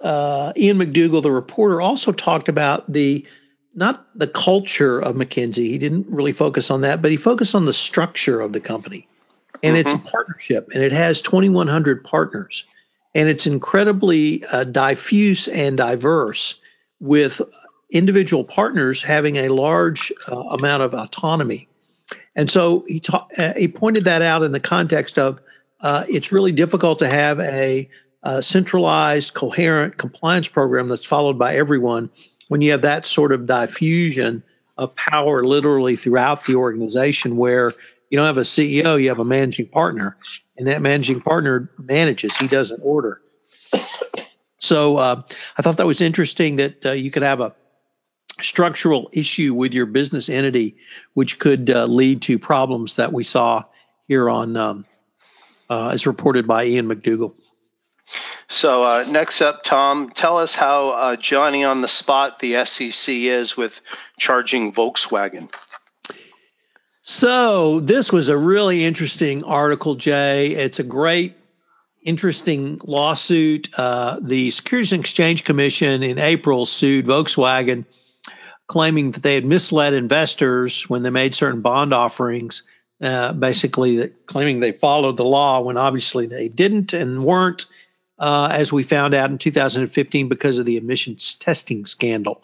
uh, 0.00 0.52
Ian 0.56 0.78
MacDougall, 0.78 1.22
the 1.22 1.30
reporter, 1.30 1.80
also 1.80 2.12
talked 2.12 2.48
about 2.48 2.90
the 2.90 3.26
not 3.74 4.06
the 4.14 4.26
culture 4.26 4.98
of 4.98 5.14
McKinsey. 5.14 5.68
He 5.68 5.78
didn't 5.78 6.06
really 6.08 6.32
focus 6.32 6.70
on 6.70 6.80
that, 6.80 7.00
but 7.00 7.10
he 7.10 7.16
focused 7.16 7.54
on 7.54 7.64
the 7.64 7.72
structure 7.72 8.40
of 8.40 8.52
the 8.52 8.60
company. 8.60 9.06
And 9.62 9.76
mm-hmm. 9.76 9.80
it's 9.80 9.92
a 9.92 10.10
partnership, 10.10 10.70
and 10.74 10.82
it 10.82 10.92
has 10.92 11.22
2,100 11.22 12.04
partners, 12.04 12.64
and 13.14 13.28
it's 13.28 13.46
incredibly 13.46 14.44
uh, 14.44 14.64
diffuse 14.64 15.48
and 15.48 15.76
diverse, 15.76 16.60
with 17.00 17.40
individual 17.90 18.44
partners 18.44 19.02
having 19.02 19.36
a 19.36 19.48
large 19.48 20.12
uh, 20.26 20.36
amount 20.36 20.82
of 20.82 20.94
autonomy. 20.94 21.68
And 22.34 22.50
so 22.50 22.84
he, 22.86 23.00
ta- 23.00 23.26
uh, 23.36 23.54
he 23.54 23.68
pointed 23.68 24.04
that 24.04 24.22
out 24.22 24.42
in 24.42 24.52
the 24.52 24.60
context 24.60 25.18
of 25.18 25.40
uh, 25.80 26.04
it's 26.08 26.32
really 26.32 26.52
difficult 26.52 27.00
to 27.00 27.08
have 27.08 27.40
a, 27.40 27.88
a, 28.22 28.42
centralized, 28.42 29.34
coherent 29.34 29.96
compliance 29.96 30.48
program 30.48 30.88
that's 30.88 31.06
followed 31.06 31.38
by 31.38 31.56
everyone 31.56 32.10
when 32.48 32.60
you 32.60 32.72
have 32.72 32.82
that 32.82 33.06
sort 33.06 33.32
of 33.32 33.46
diffusion 33.46 34.42
of 34.76 34.94
power 34.94 35.44
literally 35.44 35.96
throughout 35.96 36.44
the 36.44 36.56
organization 36.56 37.36
where 37.36 37.72
you 38.10 38.16
don't 38.16 38.26
have 38.26 38.38
a 38.38 38.42
CEO, 38.42 39.00
you 39.00 39.10
have 39.10 39.18
a 39.18 39.24
managing 39.24 39.66
partner, 39.66 40.16
and 40.56 40.68
that 40.68 40.80
managing 40.80 41.20
partner 41.20 41.70
manages, 41.78 42.36
he 42.36 42.48
doesn't 42.48 42.80
order. 42.82 43.20
So 44.58 44.96
uh, 44.96 45.22
I 45.56 45.62
thought 45.62 45.76
that 45.76 45.86
was 45.86 46.00
interesting 46.00 46.56
that 46.56 46.86
uh, 46.86 46.92
you 46.92 47.10
could 47.10 47.22
have 47.22 47.40
a 47.40 47.54
structural 48.40 49.10
issue 49.12 49.54
with 49.54 49.74
your 49.74 49.86
business 49.86 50.28
entity, 50.28 50.76
which 51.14 51.38
could 51.38 51.70
uh, 51.70 51.86
lead 51.86 52.22
to 52.22 52.38
problems 52.38 52.96
that 52.96 53.12
we 53.12 53.24
saw 53.24 53.64
here 54.06 54.28
on, 54.28 54.56
um, 54.56 54.86
uh, 55.68 55.90
as 55.92 56.06
reported 56.06 56.46
by 56.46 56.64
Ian 56.64 56.86
MacDougall. 56.88 57.34
So 58.48 58.82
uh, 58.82 59.04
next 59.08 59.42
up, 59.42 59.62
Tom, 59.62 60.10
tell 60.10 60.38
us 60.38 60.54
how 60.54 60.90
uh, 60.90 61.16
Johnny 61.16 61.64
on 61.64 61.82
the 61.82 61.88
spot 61.88 62.38
the 62.38 62.64
SEC 62.64 63.14
is 63.14 63.56
with 63.56 63.80
charging 64.18 64.72
Volkswagen. 64.72 65.52
So 67.02 67.80
this 67.80 68.10
was 68.10 68.28
a 68.28 68.36
really 68.36 68.84
interesting 68.84 69.44
article, 69.44 69.94
Jay. 69.94 70.48
It's 70.48 70.78
a 70.78 70.84
great 70.84 71.36
interesting 72.02 72.80
lawsuit. 72.84 73.68
Uh, 73.76 74.18
the 74.20 74.50
Securities 74.50 74.92
and 74.92 75.00
Exchange 75.00 75.44
Commission 75.44 76.02
in 76.02 76.18
April 76.18 76.64
sued 76.64 77.06
Volkswagen, 77.06 77.84
claiming 78.66 79.10
that 79.10 79.22
they 79.22 79.34
had 79.34 79.44
misled 79.44 79.92
investors 79.92 80.88
when 80.88 81.02
they 81.02 81.10
made 81.10 81.34
certain 81.34 81.60
bond 81.60 81.92
offerings. 81.92 82.62
Uh, 83.00 83.32
basically, 83.32 83.98
that 83.98 84.26
claiming 84.26 84.60
they 84.60 84.72
followed 84.72 85.16
the 85.16 85.24
law 85.24 85.60
when 85.60 85.76
obviously 85.76 86.26
they 86.26 86.48
didn't 86.48 86.94
and 86.94 87.22
weren't, 87.22 87.66
uh, 88.18 88.48
as 88.50 88.72
we 88.72 88.82
found 88.82 89.14
out 89.14 89.30
in 89.30 89.38
2015 89.38 90.28
because 90.28 90.58
of 90.58 90.66
the 90.66 90.76
emissions 90.76 91.34
testing 91.34 91.86
scandal. 91.86 92.42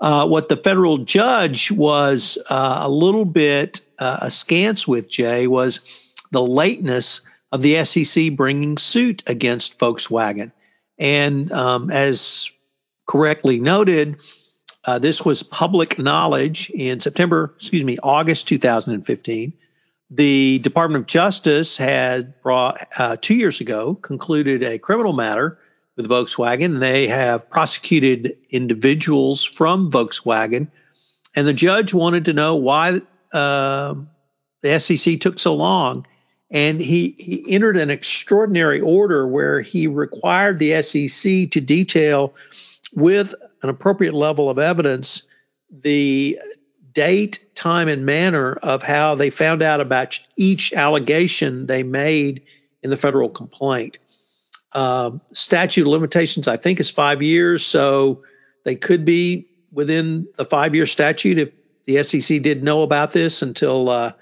Uh, 0.00 0.26
what 0.26 0.48
the 0.48 0.56
federal 0.56 0.98
judge 0.98 1.70
was 1.70 2.36
uh, 2.50 2.80
a 2.82 2.90
little 2.90 3.24
bit 3.24 3.82
uh, 3.98 4.18
askance 4.22 4.86
with, 4.86 5.08
Jay, 5.08 5.46
was 5.46 5.78
the 6.32 6.42
lateness 6.42 7.20
of 7.52 7.62
the 7.62 7.84
SEC 7.84 8.34
bringing 8.34 8.78
suit 8.78 9.22
against 9.28 9.78
Volkswagen. 9.78 10.50
And 10.98 11.52
um, 11.52 11.90
as 11.90 12.50
correctly 13.06 13.60
noted, 13.60 14.16
uh, 14.84 14.98
this 14.98 15.24
was 15.24 15.42
public 15.42 15.98
knowledge 15.98 16.70
in 16.70 16.98
September, 16.98 17.54
excuse 17.56 17.84
me, 17.84 17.98
August 18.02 18.48
2015. 18.48 19.52
The 20.14 20.58
Department 20.58 21.04
of 21.04 21.06
Justice 21.06 21.78
had 21.78 22.42
brought 22.42 22.86
uh, 22.98 23.16
two 23.18 23.34
years 23.34 23.62
ago 23.62 23.94
concluded 23.94 24.62
a 24.62 24.78
criminal 24.78 25.14
matter 25.14 25.58
with 25.96 26.06
Volkswagen. 26.06 26.80
They 26.80 27.06
have 27.06 27.48
prosecuted 27.48 28.36
individuals 28.50 29.42
from 29.42 29.90
Volkswagen, 29.90 30.68
and 31.34 31.46
the 31.46 31.54
judge 31.54 31.94
wanted 31.94 32.26
to 32.26 32.34
know 32.34 32.56
why 32.56 33.00
uh, 33.32 33.94
the 34.60 34.80
SEC 34.80 35.18
took 35.18 35.38
so 35.38 35.54
long 35.54 36.06
and 36.50 36.78
he, 36.78 37.16
he 37.18 37.54
entered 37.54 37.78
an 37.78 37.88
extraordinary 37.88 38.82
order 38.82 39.26
where 39.26 39.62
he 39.62 39.86
required 39.86 40.58
the 40.58 40.82
SEC 40.82 41.50
to 41.52 41.60
detail 41.62 42.34
with 42.94 43.34
an 43.62 43.70
appropriate 43.70 44.12
level 44.12 44.50
of 44.50 44.58
evidence 44.58 45.22
the 45.70 46.38
date, 46.92 47.44
time, 47.54 47.88
and 47.88 48.04
manner 48.04 48.52
of 48.54 48.82
how 48.82 49.14
they 49.14 49.30
found 49.30 49.62
out 49.62 49.80
about 49.80 50.18
each 50.36 50.72
allegation 50.72 51.66
they 51.66 51.82
made 51.82 52.42
in 52.82 52.90
the 52.90 52.96
federal 52.96 53.28
complaint. 53.28 53.98
Um, 54.74 55.20
statute 55.32 55.82
of 55.82 55.88
limitations, 55.88 56.48
I 56.48 56.56
think, 56.56 56.80
is 56.80 56.90
five 56.90 57.22
years, 57.22 57.64
so 57.64 58.22
they 58.64 58.76
could 58.76 59.04
be 59.04 59.48
within 59.70 60.28
the 60.36 60.44
five 60.44 60.74
year 60.74 60.86
statute 60.86 61.38
if 61.38 61.50
the 61.84 62.02
SEC 62.02 62.42
didn't 62.42 62.64
know 62.64 62.82
about 62.82 63.12
this 63.12 63.42
until 63.42 63.88
uh, 63.88 64.12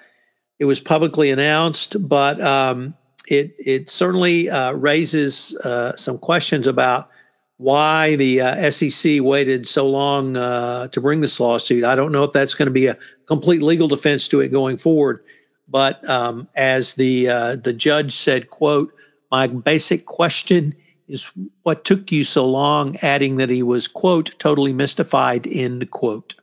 it 0.59 0.65
was 0.65 0.81
publicly 0.81 1.31
announced, 1.31 1.97
but 2.09 2.41
um, 2.41 2.95
it 3.27 3.57
it 3.59 3.91
certainly 3.91 4.51
uh, 4.51 4.73
raises 4.73 5.55
uh, 5.57 5.97
some 5.97 6.19
questions 6.19 6.67
about 6.67 7.11
why 7.61 8.16
the 8.16 8.40
uh, 8.40 8.70
SEC 8.70 9.20
waited 9.20 9.68
so 9.68 9.87
long 9.87 10.35
uh, 10.35 10.88
to 10.88 11.01
bring 11.03 11.20
this 11.20 11.38
lawsuit. 11.38 11.85
I 11.85 11.94
don't 11.94 12.11
know 12.11 12.25
if 12.25 12.33
that's 12.33 12.55
going 12.55 12.68
to 12.68 12.73
be 12.73 12.87
a 12.87 12.96
complete 13.27 13.61
legal 13.61 13.87
defense 13.87 14.29
to 14.29 14.40
it 14.40 14.49
going 14.49 14.79
forward, 14.79 15.25
but 15.68 16.09
um, 16.09 16.49
as 16.55 16.94
the 16.94 17.29
uh, 17.29 17.57
the 17.57 17.75
judge 17.75 18.12
said, 18.12 18.49
"quote 18.49 18.94
My 19.31 19.46
basic 19.46 20.07
question." 20.07 20.75
Is 21.07 21.29
what 21.64 21.85
took 21.85 22.12
you 22.12 22.23
so 22.23 22.46
long, 22.46 22.96
adding 22.99 23.38
that 23.38 23.51
he 23.51 23.64
was, 23.64 23.88
quote, 23.88 24.38
totally 24.38 24.73
mystified, 24.73 25.44
end 25.44 25.90
quote. 25.90 26.37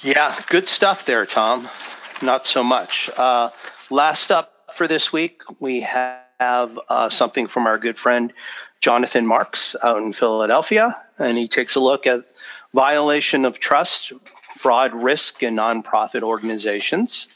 Yeah, 0.00 0.34
good 0.48 0.66
stuff 0.68 1.04
there, 1.04 1.26
Tom. 1.26 1.68
Not 2.22 2.46
so 2.46 2.64
much. 2.64 3.10
Uh, 3.14 3.50
last 3.90 4.32
up 4.32 4.72
for 4.72 4.88
this 4.88 5.12
week, 5.12 5.42
we 5.60 5.82
have 5.82 6.25
uh, 6.40 7.08
something 7.08 7.46
from 7.46 7.66
our 7.66 7.78
good 7.78 7.98
friend 7.98 8.32
Jonathan 8.80 9.26
Marks 9.26 9.74
out 9.82 10.02
in 10.02 10.12
Philadelphia, 10.12 10.96
and 11.18 11.36
he 11.36 11.48
takes 11.48 11.76
a 11.76 11.80
look 11.80 12.06
at 12.06 12.24
violation 12.74 13.44
of 13.44 13.58
trust, 13.58 14.12
fraud, 14.58 14.94
risk 14.94 15.42
in 15.42 15.56
nonprofit 15.56 16.22
organizations. 16.22 17.28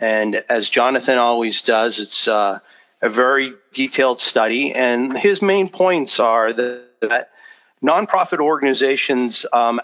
And 0.00 0.44
as 0.48 0.68
Jonathan 0.68 1.18
always 1.18 1.62
does, 1.62 1.98
it's 1.98 2.28
uh, 2.28 2.60
a 3.02 3.08
very 3.08 3.52
detailed 3.72 4.20
study, 4.20 4.74
and 4.74 5.16
his 5.16 5.42
main 5.42 5.68
points 5.68 6.20
are 6.20 6.52
that, 6.52 7.00
that 7.00 7.30
nonprofit 7.82 8.40
organizations 8.40 9.46
um, 9.52 9.80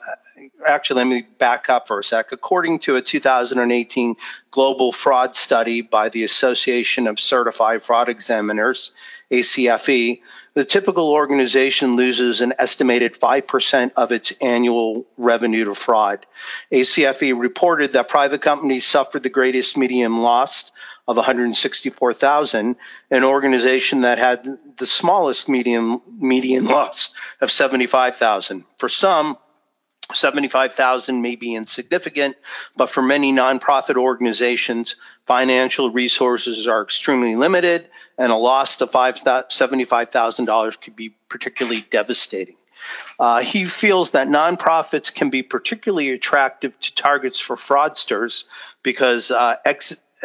actually, 0.66 0.98
let 0.98 1.07
me 1.07 1.26
back 1.38 1.68
up 1.68 1.87
for 1.87 1.98
a 1.98 2.04
sec. 2.04 2.33
According 2.33 2.80
to 2.80 2.96
a 2.96 3.02
2018 3.02 4.16
global 4.50 4.92
fraud 4.92 5.37
study 5.37 5.80
by 5.80 6.09
the 6.09 6.24
Association 6.24 7.07
of 7.07 7.20
Certified 7.20 7.83
Fraud 7.83 8.09
Examiners, 8.09 8.92
ACFE, 9.30 10.20
the 10.54 10.64
typical 10.64 11.11
organization 11.11 11.96
loses 11.96 12.40
an 12.40 12.54
estimated 12.59 13.14
5% 13.14 13.92
of 13.96 14.12
its 14.12 14.33
annual 14.40 15.07
revenue 15.16 15.64
to 15.64 15.74
fraud. 15.74 16.26
ACFE 16.70 17.38
reported 17.38 17.94
that 17.94 18.09
private 18.09 18.40
companies 18.40 18.87
suffered 18.87 19.22
the 19.22 19.30
greatest 19.30 19.76
medium 19.76 20.16
loss 20.16 20.70
of 21.06 21.16
164,000, 21.16 22.76
an 23.10 23.24
organization 23.24 24.02
that 24.02 24.18
had 24.18 24.46
the 24.76 24.86
smallest 24.86 25.48
median 25.48 26.00
median 26.18 26.64
loss 26.66 27.12
of 27.40 27.50
75,000. 27.50 28.64
For 28.78 28.88
some, 28.88 29.36
75,000 30.12 31.22
may 31.22 31.36
be 31.36 31.54
insignificant, 31.54 32.36
but 32.76 32.90
for 32.90 33.00
many 33.02 33.32
nonprofit 33.32 33.96
organizations, 33.96 34.96
financial 35.26 35.90
resources 35.90 36.68
are 36.68 36.82
extremely 36.82 37.36
limited, 37.36 37.88
and 38.18 38.30
a 38.30 38.36
loss 38.36 38.78
of 38.80 38.90
$75,000 38.90 40.80
could 40.80 40.96
be 40.96 41.14
particularly 41.28 41.84
devastating. 41.90 42.56
Uh, 43.18 43.40
he 43.40 43.64
feels 43.64 44.10
that 44.10 44.28
nonprofits 44.28 45.14
can 45.14 45.30
be 45.30 45.42
particularly 45.42 46.10
attractive 46.10 46.78
to 46.80 46.94
targets 46.94 47.40
for 47.40 47.56
fraudsters 47.56 48.44
because 48.82 49.30
uh, 49.30 49.56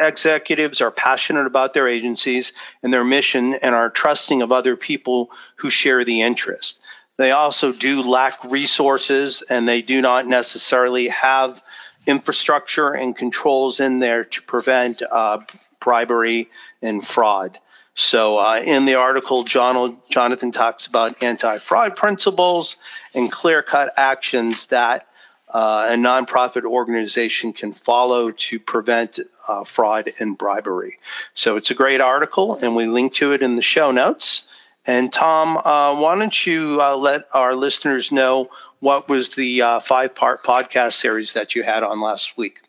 executives 0.00 0.80
are 0.80 0.90
passionate 0.90 1.46
about 1.46 1.74
their 1.74 1.88
agencies 1.88 2.52
and 2.82 2.92
their 2.92 3.04
mission 3.04 3.54
and 3.54 3.74
are 3.74 3.90
trusting 3.90 4.42
of 4.42 4.52
other 4.52 4.76
people 4.76 5.30
who 5.56 5.70
share 5.70 6.04
the 6.04 6.22
interest. 6.22 6.80
They 7.16 7.32
also 7.32 7.72
do 7.72 8.02
lack 8.02 8.42
resources 8.44 9.42
and 9.42 9.68
they 9.68 9.82
do 9.82 10.00
not 10.00 10.26
necessarily 10.26 11.08
have 11.08 11.62
infrastructure 12.06 12.92
and 12.92 13.14
controls 13.14 13.80
in 13.80 13.98
there 13.98 14.24
to 14.24 14.42
prevent 14.42 15.02
uh, 15.02 15.40
bribery 15.80 16.48
and 16.80 17.04
fraud. 17.04 17.58
So, 17.94 18.38
uh, 18.38 18.62
in 18.64 18.86
the 18.86 18.94
article, 18.94 19.44
John, 19.44 19.98
Jonathan 20.08 20.52
talks 20.52 20.86
about 20.86 21.22
anti 21.22 21.58
fraud 21.58 21.96
principles 21.96 22.76
and 23.14 23.30
clear 23.30 23.62
cut 23.62 23.92
actions 23.96 24.66
that 24.66 25.06
uh, 25.52 25.88
a 25.90 25.94
nonprofit 25.96 26.64
organization 26.64 27.52
can 27.52 27.72
follow 27.72 28.30
to 28.30 28.58
prevent 28.58 29.18
uh, 29.48 29.64
fraud 29.64 30.12
and 30.18 30.36
bribery. 30.38 30.98
So, 31.34 31.56
it's 31.56 31.70
a 31.70 31.74
great 31.74 32.00
article, 32.00 32.56
and 32.56 32.76
we 32.76 32.86
link 32.86 33.14
to 33.14 33.32
it 33.32 33.42
in 33.42 33.56
the 33.56 33.62
show 33.62 33.90
notes. 33.90 34.44
And 34.86 35.12
Tom, 35.12 35.58
uh, 35.58 36.00
why 36.00 36.16
don't 36.16 36.46
you 36.46 36.78
uh, 36.80 36.96
let 36.96 37.26
our 37.34 37.54
listeners 37.54 38.10
know 38.10 38.50
what 38.80 39.08
was 39.08 39.30
the 39.30 39.62
uh, 39.62 39.80
five 39.80 40.14
part 40.14 40.42
podcast 40.42 40.94
series 40.94 41.34
that 41.34 41.54
you 41.54 41.62
had 41.62 41.82
on 41.82 42.00
last 42.00 42.36
week? 42.38 42.60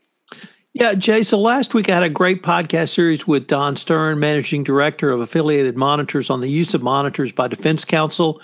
Yeah, 0.73 0.93
Jay. 0.93 1.23
So 1.23 1.37
last 1.37 1.73
week 1.73 1.89
I 1.89 1.95
had 1.95 2.03
a 2.03 2.09
great 2.09 2.43
podcast 2.43 2.89
series 2.89 3.27
with 3.27 3.47
Don 3.47 3.75
Stern, 3.75 4.19
managing 4.19 4.63
director 4.63 5.11
of 5.11 5.19
affiliated 5.19 5.75
monitors, 5.75 6.29
on 6.29 6.39
the 6.39 6.47
use 6.47 6.73
of 6.73 6.81
monitors 6.81 7.33
by 7.33 7.47
defense 7.47 7.83
counsel. 7.83 8.41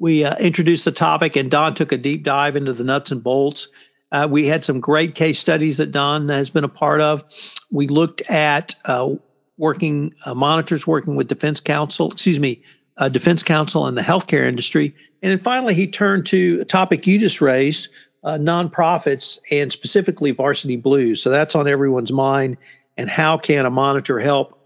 We 0.00 0.24
uh, 0.24 0.34
introduced 0.36 0.86
the 0.86 0.92
topic, 0.92 1.36
and 1.36 1.50
Don 1.50 1.74
took 1.74 1.92
a 1.92 1.98
deep 1.98 2.24
dive 2.24 2.56
into 2.56 2.72
the 2.72 2.84
nuts 2.84 3.12
and 3.12 3.22
bolts. 3.22 3.68
Uh, 4.10 4.26
we 4.28 4.46
had 4.46 4.64
some 4.64 4.80
great 4.80 5.14
case 5.14 5.38
studies 5.38 5.76
that 5.76 5.92
Don 5.92 6.30
has 6.30 6.50
been 6.50 6.64
a 6.64 6.68
part 6.68 7.00
of. 7.02 7.22
We 7.70 7.86
looked 7.86 8.22
at 8.22 8.74
uh, 8.84 9.14
working 9.58 10.14
uh, 10.24 10.34
monitors 10.34 10.86
working 10.86 11.16
with 11.16 11.28
Defense 11.28 11.60
Counsel, 11.60 12.10
excuse 12.10 12.40
me, 12.40 12.62
uh, 12.96 13.10
Defense 13.10 13.42
Counsel 13.42 13.86
and 13.86 13.96
the 13.96 14.02
healthcare 14.02 14.48
industry. 14.48 14.96
And 15.22 15.32
then 15.32 15.38
finally, 15.38 15.74
he 15.74 15.86
turned 15.86 16.26
to 16.26 16.60
a 16.62 16.64
topic 16.64 17.06
you 17.06 17.18
just 17.18 17.42
raised 17.42 17.88
uh, 18.24 18.38
nonprofits 18.38 19.38
and 19.50 19.70
specifically 19.70 20.30
Varsity 20.30 20.76
Blues. 20.76 21.22
So 21.22 21.28
that's 21.28 21.54
on 21.54 21.68
everyone's 21.68 22.12
mind. 22.12 22.56
And 22.96 23.08
how 23.08 23.36
can 23.36 23.66
a 23.66 23.70
monitor 23.70 24.18
help 24.18 24.58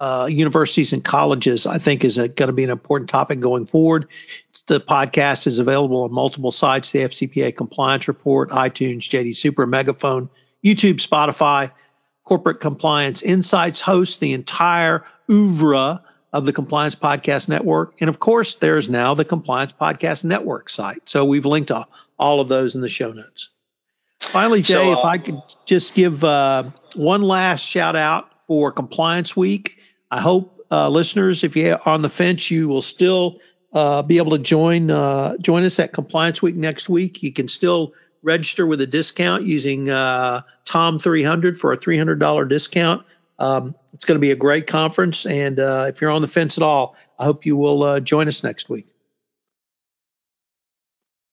uh, 0.00 0.26
universities 0.30 0.92
and 0.92 1.04
colleges? 1.04 1.66
I 1.66 1.78
think 1.78 2.04
is 2.04 2.16
going 2.16 2.34
to 2.34 2.52
be 2.52 2.64
an 2.64 2.70
important 2.70 3.10
topic 3.10 3.38
going 3.40 3.66
forward. 3.66 4.08
The 4.66 4.80
podcast 4.80 5.46
is 5.46 5.58
available 5.58 6.02
on 6.02 6.12
multiple 6.12 6.50
sites: 6.50 6.90
the 6.92 7.00
FCPA 7.00 7.56
Compliance 7.56 8.08
Report, 8.08 8.50
iTunes, 8.50 9.00
JD 9.00 9.36
Supra, 9.36 9.66
Megaphone, 9.66 10.30
YouTube, 10.64 10.96
Spotify. 10.96 11.70
Corporate 12.24 12.60
Compliance 12.60 13.22
Insights 13.22 13.80
hosts 13.80 14.18
the 14.18 14.34
entire 14.34 15.04
oeuvre 15.28 16.00
of 16.32 16.46
the 16.46 16.52
Compliance 16.52 16.94
Podcast 16.94 17.48
Network. 17.48 17.94
And 18.00 18.08
of 18.08 18.20
course, 18.20 18.54
there's 18.54 18.88
now 18.88 19.14
the 19.14 19.24
Compliance 19.24 19.72
Podcast 19.72 20.24
Network 20.24 20.70
site. 20.70 21.08
So 21.08 21.24
we've 21.24 21.46
linked 21.46 21.72
all 22.18 22.40
of 22.40 22.48
those 22.48 22.74
in 22.74 22.82
the 22.82 22.88
show 22.88 23.12
notes. 23.12 23.48
Finally, 24.20 24.62
Jay, 24.62 24.74
so, 24.74 24.92
uh, 24.92 24.98
if 24.98 25.04
I 25.04 25.18
could 25.18 25.40
just 25.64 25.94
give 25.94 26.22
uh, 26.22 26.64
one 26.94 27.22
last 27.22 27.66
shout 27.66 27.96
out 27.96 28.30
for 28.46 28.70
Compliance 28.70 29.36
Week. 29.36 29.79
I 30.10 30.20
hope 30.20 30.66
uh, 30.70 30.88
listeners, 30.88 31.44
if 31.44 31.56
you're 31.56 31.80
on 31.88 32.02
the 32.02 32.08
fence, 32.08 32.50
you 32.50 32.68
will 32.68 32.82
still 32.82 33.40
uh, 33.72 34.02
be 34.02 34.18
able 34.18 34.32
to 34.32 34.38
join 34.38 34.90
uh, 34.90 35.36
join 35.38 35.64
us 35.64 35.78
at 35.78 35.92
Compliance 35.92 36.42
Week 36.42 36.56
next 36.56 36.88
week. 36.88 37.22
You 37.22 37.32
can 37.32 37.48
still 37.48 37.94
register 38.22 38.66
with 38.66 38.80
a 38.80 38.86
discount 38.86 39.44
using 39.44 39.88
uh, 39.88 40.42
Tom 40.64 40.98
300 40.98 41.58
for 41.58 41.72
a 41.72 41.78
$300 41.78 42.48
discount. 42.48 43.06
Um, 43.38 43.74
it's 43.94 44.04
going 44.04 44.16
to 44.16 44.20
be 44.20 44.30
a 44.30 44.36
great 44.36 44.66
conference. 44.66 45.24
And 45.24 45.58
uh, 45.58 45.86
if 45.88 46.00
you're 46.00 46.10
on 46.10 46.20
the 46.20 46.28
fence 46.28 46.58
at 46.58 46.62
all, 46.62 46.96
I 47.18 47.24
hope 47.24 47.46
you 47.46 47.56
will 47.56 47.82
uh, 47.82 48.00
join 48.00 48.28
us 48.28 48.44
next 48.44 48.68
week. 48.68 48.86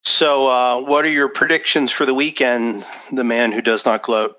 So, 0.04 0.48
uh, 0.48 0.82
what 0.82 1.04
are 1.04 1.10
your 1.10 1.28
predictions 1.28 1.92
for 1.92 2.06
the 2.06 2.14
weekend, 2.14 2.86
the 3.12 3.26
man 3.26 3.52
who 3.52 3.62
does 3.62 3.86
not 3.86 4.04
gloat? 4.04 4.38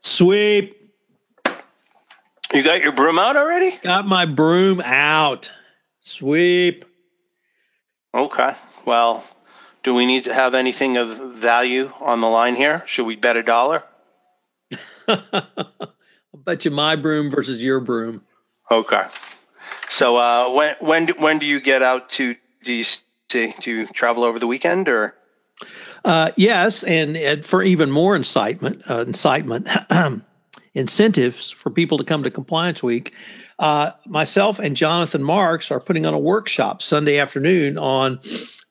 Sweep. 0.00 0.83
You 2.54 2.62
got 2.62 2.80
your 2.80 2.92
broom 2.92 3.18
out 3.18 3.36
already? 3.36 3.76
Got 3.82 4.06
my 4.06 4.26
broom 4.26 4.80
out. 4.80 5.50
Sweep. 6.00 6.84
Okay. 8.14 8.54
Well, 8.86 9.24
do 9.82 9.92
we 9.92 10.06
need 10.06 10.24
to 10.24 10.34
have 10.34 10.54
anything 10.54 10.96
of 10.96 11.34
value 11.34 11.90
on 12.00 12.20
the 12.20 12.28
line 12.28 12.54
here? 12.54 12.84
Should 12.86 13.06
we 13.06 13.16
bet 13.16 13.36
a 13.36 13.42
dollar? 13.42 13.82
I'll 15.08 15.40
bet 16.32 16.64
you 16.64 16.70
my 16.70 16.94
broom 16.94 17.30
versus 17.30 17.62
your 17.62 17.80
broom. 17.80 18.22
Okay. 18.70 19.04
So 19.88 20.16
uh, 20.16 20.50
when 20.52 20.76
when 20.78 21.06
do, 21.06 21.14
when 21.18 21.38
do 21.40 21.46
you 21.46 21.60
get 21.60 21.82
out 21.82 22.10
to 22.10 22.36
DC? 22.64 23.02
Do 23.28 23.50
you 23.64 23.86
travel 23.88 24.22
over 24.22 24.38
the 24.38 24.46
weekend 24.46 24.88
or? 24.88 25.16
Uh, 26.04 26.30
yes, 26.36 26.84
and, 26.84 27.16
and, 27.16 27.44
for 27.44 27.62
even 27.62 27.90
more 27.90 28.14
incitement, 28.14 28.82
uh, 28.88 29.00
incitement, 29.06 29.68
incentives 30.74 31.50
for 31.50 31.70
people 31.70 31.98
to 31.98 32.04
come 32.04 32.24
to 32.24 32.30
Compliance 32.30 32.82
Week, 32.82 33.12
uh, 33.58 33.92
myself 34.06 34.58
and 34.58 34.76
Jonathan 34.76 35.22
Marks 35.22 35.70
are 35.70 35.80
putting 35.80 36.06
on 36.06 36.14
a 36.14 36.18
workshop 36.18 36.82
Sunday 36.82 37.18
afternoon 37.18 37.78
on 37.78 38.20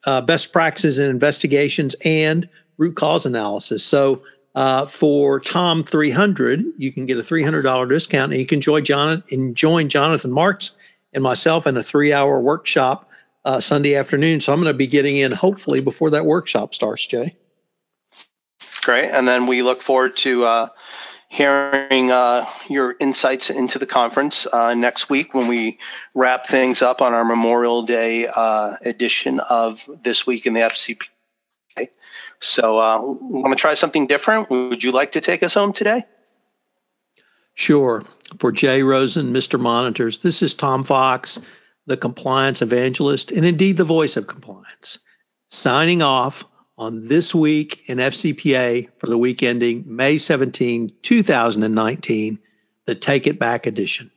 uh, 0.06 0.22
best 0.22 0.52
practices 0.52 1.00
in 1.00 1.10
investigations 1.10 1.96
and 2.04 2.50
root 2.78 2.96
cause 2.96 3.26
analysis. 3.26 3.84
So 3.84 4.24
uh, 4.56 4.86
for 4.86 5.40
Tom 5.40 5.84
300, 5.84 6.64
you 6.78 6.92
can 6.92 7.06
get 7.06 7.18
a 7.18 7.22
$300 7.22 7.90
discount, 7.90 8.34
and 8.34 8.40
you 8.40 8.46
can 8.46 8.62
join 8.62 8.84
John 8.84 9.24
and 9.32 9.56
join 9.56 9.90
Jonathan 9.90 10.32
Marks 10.32 10.72
and 11.14 11.24
myself 11.24 11.66
in 11.68 11.78
a 11.78 11.84
three-hour 11.84 12.40
workshop 12.40 13.10
uh, 13.46 13.60
Sunday 13.60 13.96
afternoon. 13.96 14.42
So 14.42 14.54
I'm 14.54 14.60
going 14.60 14.74
to 14.74 14.78
be 14.78 14.88
getting 14.88 15.18
in 15.18 15.32
hopefully 15.32 15.82
before 15.82 16.12
that 16.12 16.26
workshop 16.26 16.74
starts, 16.74 17.06
Jay. 17.06 17.36
Great, 18.82 19.10
and 19.10 19.28
then 19.28 19.48
we 19.48 19.62
look 19.62 19.82
forward 19.82 20.18
to 20.18 20.46
uh, 20.46 20.68
hearing 21.34 22.12
uh, 22.12 22.46
your 22.70 22.96
insights 23.00 23.50
into 23.50 23.80
the 23.80 23.88
conference 23.88 24.46
uh, 24.46 24.74
next 24.76 25.10
week 25.10 25.34
when 25.34 25.48
we 25.48 25.80
wrap 26.14 26.46
things 26.46 26.82
up 26.82 27.02
on 27.02 27.14
our 27.14 27.26
Memorial 27.26 27.82
Day 27.82 28.28
uh, 28.28 28.76
edition 28.86 29.40
of 29.40 29.90
This 30.04 30.28
Week 30.28 30.46
in 30.46 30.54
the 30.54 30.62
FCP 30.62 31.08
so, 32.44 32.78
uh, 32.78 33.00
want 33.02 33.58
to 33.58 33.62
try 33.62 33.74
something 33.74 34.06
different? 34.06 34.50
Would 34.50 34.84
you 34.84 34.92
like 34.92 35.14
to 35.14 35.22
take 35.22 35.44
us 35.44 35.54
home 35.54 35.72
today? 35.72 36.04
Sure. 37.56 38.04
For 38.38 38.52
Jay 38.52 38.84
Rosen, 38.84 39.32
Mr. 39.32 39.60
Monitors, 39.60 40.20
this 40.20 40.42
is 40.42 40.54
Tom 40.54 40.84
Fox, 40.84 41.40
the 41.86 41.96
compliance 41.96 42.62
evangelist, 42.62 43.32
and 43.32 43.46
indeed 43.46 43.78
the 43.78 43.86
voice 43.86 44.18
of 44.18 44.28
compliance, 44.28 45.00
signing 45.48 46.02
off 46.02 46.44
on 46.78 47.08
this 47.08 47.34
week 47.34 47.90
in 47.90 47.98
FCPA 47.98 48.90
for 48.98 49.08
the 49.08 49.18
week 49.18 49.44
ending 49.44 49.84
May 49.86 50.18
17, 50.18 50.92
2019, 51.02 52.40
the 52.86 52.96
Take 52.96 53.28
It 53.28 53.40
Back 53.40 53.68
edition. 53.68 54.12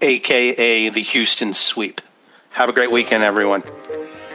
AKA 0.00 0.88
the 0.90 1.00
Houston 1.00 1.54
Sweep. 1.54 2.00
Have 2.50 2.68
a 2.68 2.72
great 2.72 2.90
weekend, 2.90 3.24
everyone. 3.24 3.62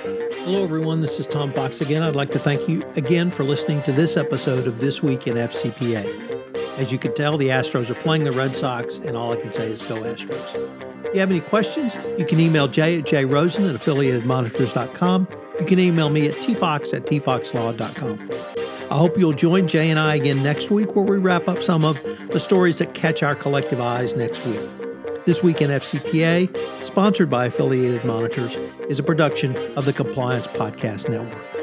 Hello, 0.03 0.63
everyone. 0.63 1.01
This 1.01 1.19
is 1.19 1.25
Tom 1.25 1.53
Fox 1.53 1.79
again. 1.79 2.03
I'd 2.03 2.15
like 2.15 2.31
to 2.31 2.39
thank 2.39 2.67
you 2.67 2.81
again 2.95 3.31
for 3.31 3.43
listening 3.43 3.81
to 3.83 3.93
this 3.93 4.17
episode 4.17 4.67
of 4.67 4.79
This 4.79 5.01
Week 5.01 5.25
in 5.27 5.35
FCPA. 5.35 6.33
As 6.77 6.91
you 6.91 6.97
can 6.97 7.13
tell, 7.13 7.37
the 7.37 7.47
Astros 7.47 7.89
are 7.89 7.95
playing 7.95 8.25
the 8.25 8.31
Red 8.31 8.55
Sox, 8.55 8.97
and 8.97 9.15
all 9.15 9.31
I 9.31 9.37
can 9.37 9.53
say 9.53 9.67
is 9.67 9.81
go 9.81 9.95
Astros. 9.95 11.05
If 11.05 11.13
you 11.13 11.19
have 11.21 11.29
any 11.29 11.39
questions, 11.39 11.97
you 12.17 12.25
can 12.25 12.39
email 12.39 12.67
jay 12.67 12.99
at 12.99 13.05
jrosen 13.05 13.69
at 13.69 13.79
affiliatedmonitors.com. 13.79 15.27
You 15.59 15.65
can 15.65 15.79
email 15.79 16.09
me 16.09 16.27
at 16.27 16.35
tfox 16.35 16.93
at 16.93 17.05
tfoxlaw.com. 17.05 18.29
I 18.91 18.97
hope 18.97 19.17
you'll 19.17 19.33
join 19.33 19.67
Jay 19.67 19.89
and 19.89 19.99
I 19.99 20.15
again 20.15 20.43
next 20.43 20.69
week 20.69 20.95
where 20.95 21.05
we 21.05 21.17
wrap 21.17 21.47
up 21.47 21.63
some 21.63 21.85
of 21.85 22.01
the 22.29 22.39
stories 22.39 22.77
that 22.79 22.93
catch 22.93 23.23
our 23.23 23.35
collective 23.35 23.79
eyes 23.79 24.15
next 24.15 24.45
week. 24.45 24.59
This 25.25 25.41
Week 25.41 25.61
in 25.61 25.69
FCPA, 25.69 26.83
sponsored 26.83 27.29
by 27.29 27.45
Affiliated 27.45 28.03
Monitors, 28.03 28.57
is 28.89 28.99
a 28.99 29.03
production 29.03 29.55
of 29.77 29.85
the 29.85 29.93
Compliance 29.93 30.47
Podcast 30.47 31.07
Network. 31.07 31.62